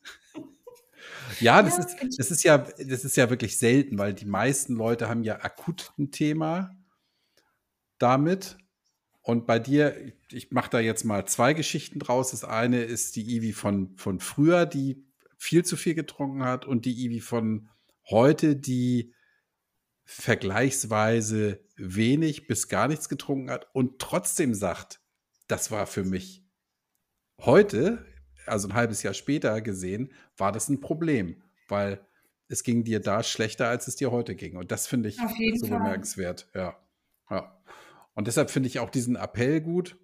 [1.39, 4.75] Ja, das, ja, ist, das, ist ja, das ist ja wirklich selten, weil die meisten
[4.75, 6.75] Leute haben ja akut ein Thema
[7.99, 8.57] damit.
[9.29, 9.95] Und bei dir,
[10.31, 12.31] ich mache da jetzt mal zwei Geschichten draus.
[12.31, 15.05] Das eine ist die Ivi von, von früher, die
[15.37, 17.69] viel zu viel getrunken hat, und die Ivi von
[18.09, 19.13] heute, die
[20.03, 24.99] vergleichsweise wenig bis gar nichts getrunken hat und trotzdem sagt,
[25.47, 26.43] das war für mich
[27.39, 28.03] heute
[28.47, 32.03] also ein halbes Jahr später gesehen, war das ein Problem, weil
[32.47, 34.57] es ging dir da schlechter, als es dir heute ging.
[34.57, 35.77] Und das finde ich so Fall.
[35.77, 36.49] bemerkenswert.
[36.55, 36.75] Ja.
[37.29, 37.55] ja.
[38.19, 39.97] Und deshalb finde ich auch diesen Appell gut,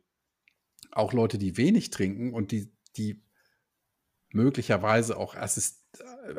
[0.89, 3.21] auch Leute, die wenig trinken und die, die
[4.29, 5.83] möglicherweise auch assist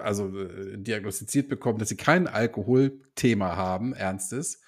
[0.00, 4.62] also äh, diagnostiziert bekommen, dass sie kein Alkoholthema haben, ernstes,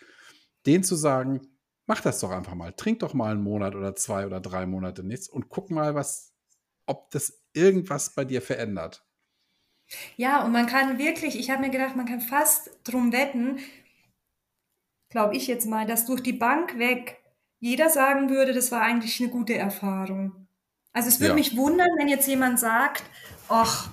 [0.67, 1.41] denen zu sagen,
[1.87, 5.03] mach das doch einfach mal, trink doch mal einen Monat oder zwei oder drei Monate
[5.03, 6.35] nichts und guck mal, was
[6.85, 9.09] ob das irgendwas bei dir verändert.
[10.17, 13.61] Ja, und man kann wirklich, ich habe mir gedacht, man kann fast drum wetten,
[15.11, 17.19] glaube ich jetzt mal, dass durch die Bank weg
[17.61, 20.49] jeder sagen würde, das war eigentlich eine gute Erfahrung.
[20.93, 21.35] Also es würde ja.
[21.35, 23.03] mich wundern, wenn jetzt jemand sagt,
[23.49, 23.91] ach,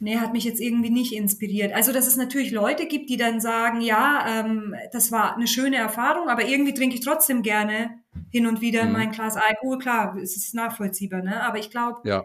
[0.00, 1.72] nee, hat mich jetzt irgendwie nicht inspiriert.
[1.72, 5.76] Also, dass es natürlich Leute gibt, die dann sagen, ja, ähm, das war eine schöne
[5.76, 8.92] Erfahrung, aber irgendwie trinke ich trotzdem gerne hin und wieder mhm.
[8.92, 9.78] mein Glas Alkohol.
[9.78, 11.42] Klar, es ist nachvollziehbar, ne?
[11.42, 12.22] Aber ich glaube, ja.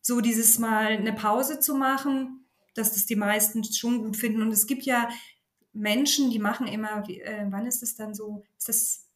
[0.00, 4.42] so dieses Mal eine Pause zu machen, dass das die meisten schon gut finden.
[4.42, 5.08] Und es gibt ja
[5.72, 8.44] Menschen, die machen immer, äh, wann ist das dann so?
[8.58, 9.06] Ist das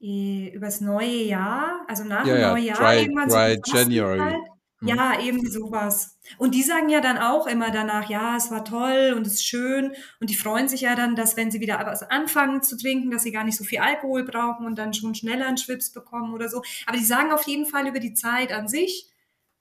[0.00, 2.50] äh, übers neue Jahr, also nach ja, dem ja.
[2.50, 4.18] Neujahr dry, irgendwann dry so January.
[4.18, 4.42] Halt.
[4.84, 6.18] Ja, eben sowas.
[6.38, 9.46] Und die sagen ja dann auch immer danach, ja, es war toll und es ist
[9.46, 9.94] schön.
[10.18, 13.22] Und die freuen sich ja dann, dass wenn sie wieder was anfangen zu trinken, dass
[13.22, 16.48] sie gar nicht so viel Alkohol brauchen und dann schon schneller einen Schwips bekommen oder
[16.48, 16.62] so.
[16.86, 19.08] Aber die sagen auf jeden Fall über die Zeit an sich,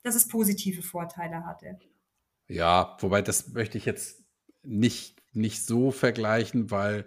[0.02, 1.80] dass es positive Vorteile hatte.
[2.48, 4.24] Ja, wobei das möchte ich jetzt
[4.64, 7.06] nicht, nicht so vergleichen, weil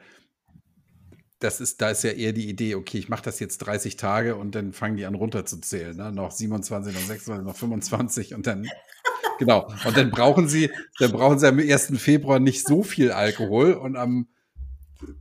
[1.45, 4.37] das ist, da ist ja eher die Idee, okay, ich mache das jetzt 30 Tage
[4.37, 5.95] und dann fangen die an runterzuzählen.
[5.97, 6.11] Ne?
[6.11, 8.67] Noch 27, noch 26, noch 25 und dann,
[9.39, 9.71] genau.
[9.85, 11.93] Und dann brauchen sie, dann brauchen sie am 1.
[11.99, 14.29] Februar nicht so viel Alkohol und am,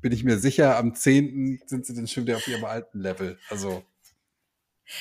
[0.02, 1.62] bin ich mir sicher, am 10.
[1.66, 3.38] sind sie dann schon wieder auf ihrem alten Level.
[3.50, 3.84] Also.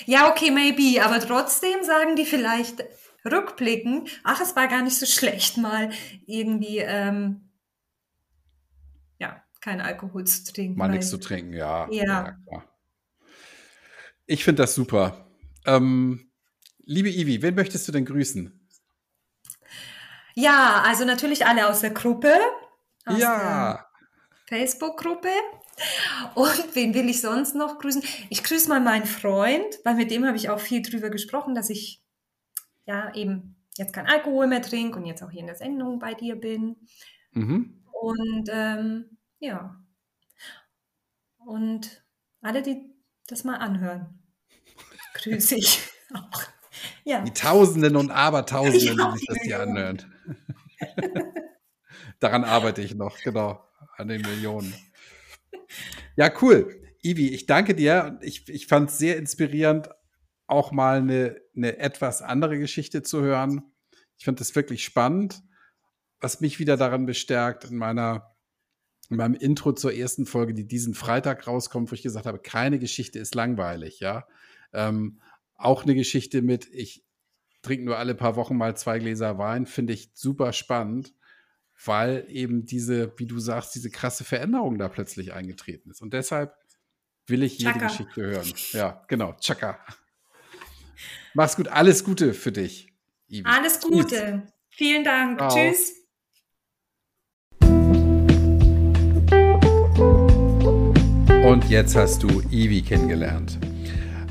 [0.06, 2.82] Ja, okay, maybe, aber trotzdem sagen die vielleicht
[3.24, 5.90] rückblicken, ach, es war gar nicht so schlecht, mal
[6.26, 7.51] irgendwie, ähm,
[9.64, 10.78] ja, kein Alkohol zu trinken.
[10.78, 11.88] Mal nichts zu trinken, ja.
[11.90, 12.36] Ja.
[12.50, 12.64] ja
[14.26, 15.26] ich finde das super.
[15.66, 16.30] Ähm,
[16.84, 18.68] liebe Ivi, wen möchtest du denn grüßen?
[20.34, 22.34] Ja, also natürlich alle aus der Gruppe.
[23.04, 23.86] Aus ja.
[24.48, 25.28] Facebook-Gruppe.
[26.34, 28.02] Und wen will ich sonst noch grüßen?
[28.30, 31.70] Ich grüße mal meinen Freund, weil mit dem habe ich auch viel drüber gesprochen, dass
[31.70, 32.02] ich
[32.86, 36.14] ja eben jetzt kein Alkohol mehr trinke und jetzt auch hier in der Sendung bei
[36.14, 36.76] dir bin.
[37.32, 37.82] Mhm.
[37.92, 39.76] Und ähm, ja.
[41.38, 42.04] Und
[42.40, 42.94] alle, die
[43.26, 44.22] das mal anhören,
[45.14, 45.80] grüße ich
[46.14, 46.42] auch.
[47.04, 47.22] Ja.
[47.22, 50.14] Die Tausenden und Abertausenden, die sich das hier anhören.
[52.20, 53.62] Daran arbeite ich noch, genau,
[53.96, 54.74] an den Millionen.
[56.16, 56.80] Ja, cool.
[57.02, 58.18] Ivi, ich danke dir.
[58.22, 59.90] Ich, ich fand es sehr inspirierend,
[60.46, 63.62] auch mal eine, eine etwas andere Geschichte zu hören.
[64.18, 65.42] Ich fand es wirklich spannend,
[66.20, 68.31] was mich wieder daran bestärkt, in meiner
[69.12, 72.78] in meinem Intro zur ersten Folge, die diesen Freitag rauskommt, wo ich gesagt habe, keine
[72.78, 74.26] Geschichte ist langweilig, ja.
[74.72, 75.20] Ähm,
[75.56, 77.04] auch eine Geschichte mit, ich
[77.62, 81.14] trinke nur alle paar Wochen mal zwei Gläser Wein, finde ich super spannend
[81.86, 86.02] weil eben diese, wie du sagst, diese krasse Veränderung da plötzlich eingetreten ist.
[86.02, 86.54] Und deshalb
[87.26, 87.86] will ich jede Chaka.
[87.86, 88.52] Geschichte hören.
[88.72, 89.34] Ja, genau.
[89.40, 89.78] Chaka.
[91.34, 91.68] Mach's gut.
[91.68, 92.92] Alles Gute für dich.
[93.28, 93.44] Ivi.
[93.44, 94.42] Alles Gute.
[94.44, 94.52] Tschüss.
[94.70, 95.38] Vielen Dank.
[95.38, 95.50] Ciao.
[95.50, 96.01] Tschüss.
[101.42, 103.58] Und jetzt hast du Ivi kennengelernt.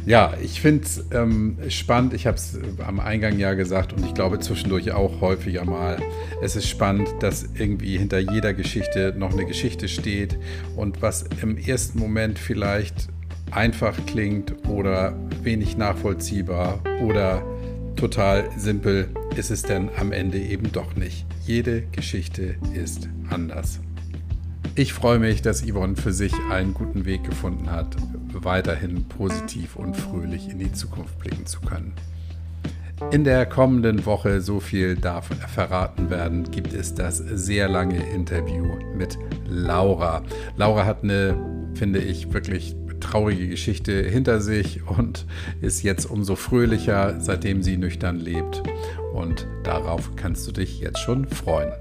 [0.06, 2.14] Ja, ich finde es ähm, spannend.
[2.14, 5.98] Ich habe es äh, am Eingang ja gesagt und ich glaube zwischendurch auch häufiger mal.
[6.42, 10.40] Es ist spannend, dass irgendwie hinter jeder Geschichte noch eine Geschichte steht
[10.78, 13.10] und was im ersten Moment vielleicht
[13.52, 17.44] einfach klingt oder wenig nachvollziehbar oder
[17.98, 21.26] total simpel, ist es denn am Ende eben doch nicht.
[21.46, 23.82] Jede Geschichte ist anders.
[24.76, 27.96] Ich freue mich, dass Yvonne für sich einen guten Weg gefunden hat,
[28.34, 31.94] weiterhin positiv und fröhlich in die Zukunft blicken zu können.
[33.10, 38.66] In der kommenden Woche, so viel darf verraten werden, gibt es das sehr lange Interview
[38.96, 39.18] mit
[39.50, 40.22] Laura.
[40.56, 41.36] Laura hat eine,
[41.74, 45.26] finde ich, wirklich traurige Geschichte hinter sich und
[45.60, 48.64] ist jetzt umso fröhlicher, seitdem sie nüchtern lebt.
[49.14, 51.74] Und darauf kannst du dich jetzt schon freuen.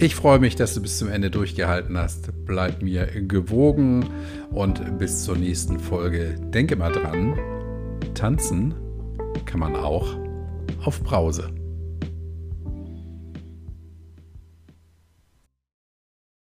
[0.00, 2.30] Ich freue mich, dass du bis zum Ende durchgehalten hast.
[2.46, 4.08] Bleib mir gewogen
[4.52, 6.36] und bis zur nächsten Folge.
[6.54, 7.36] Denke mal dran,
[8.14, 8.74] tanzen
[9.44, 10.16] kann man auch
[10.84, 11.50] auf Brause.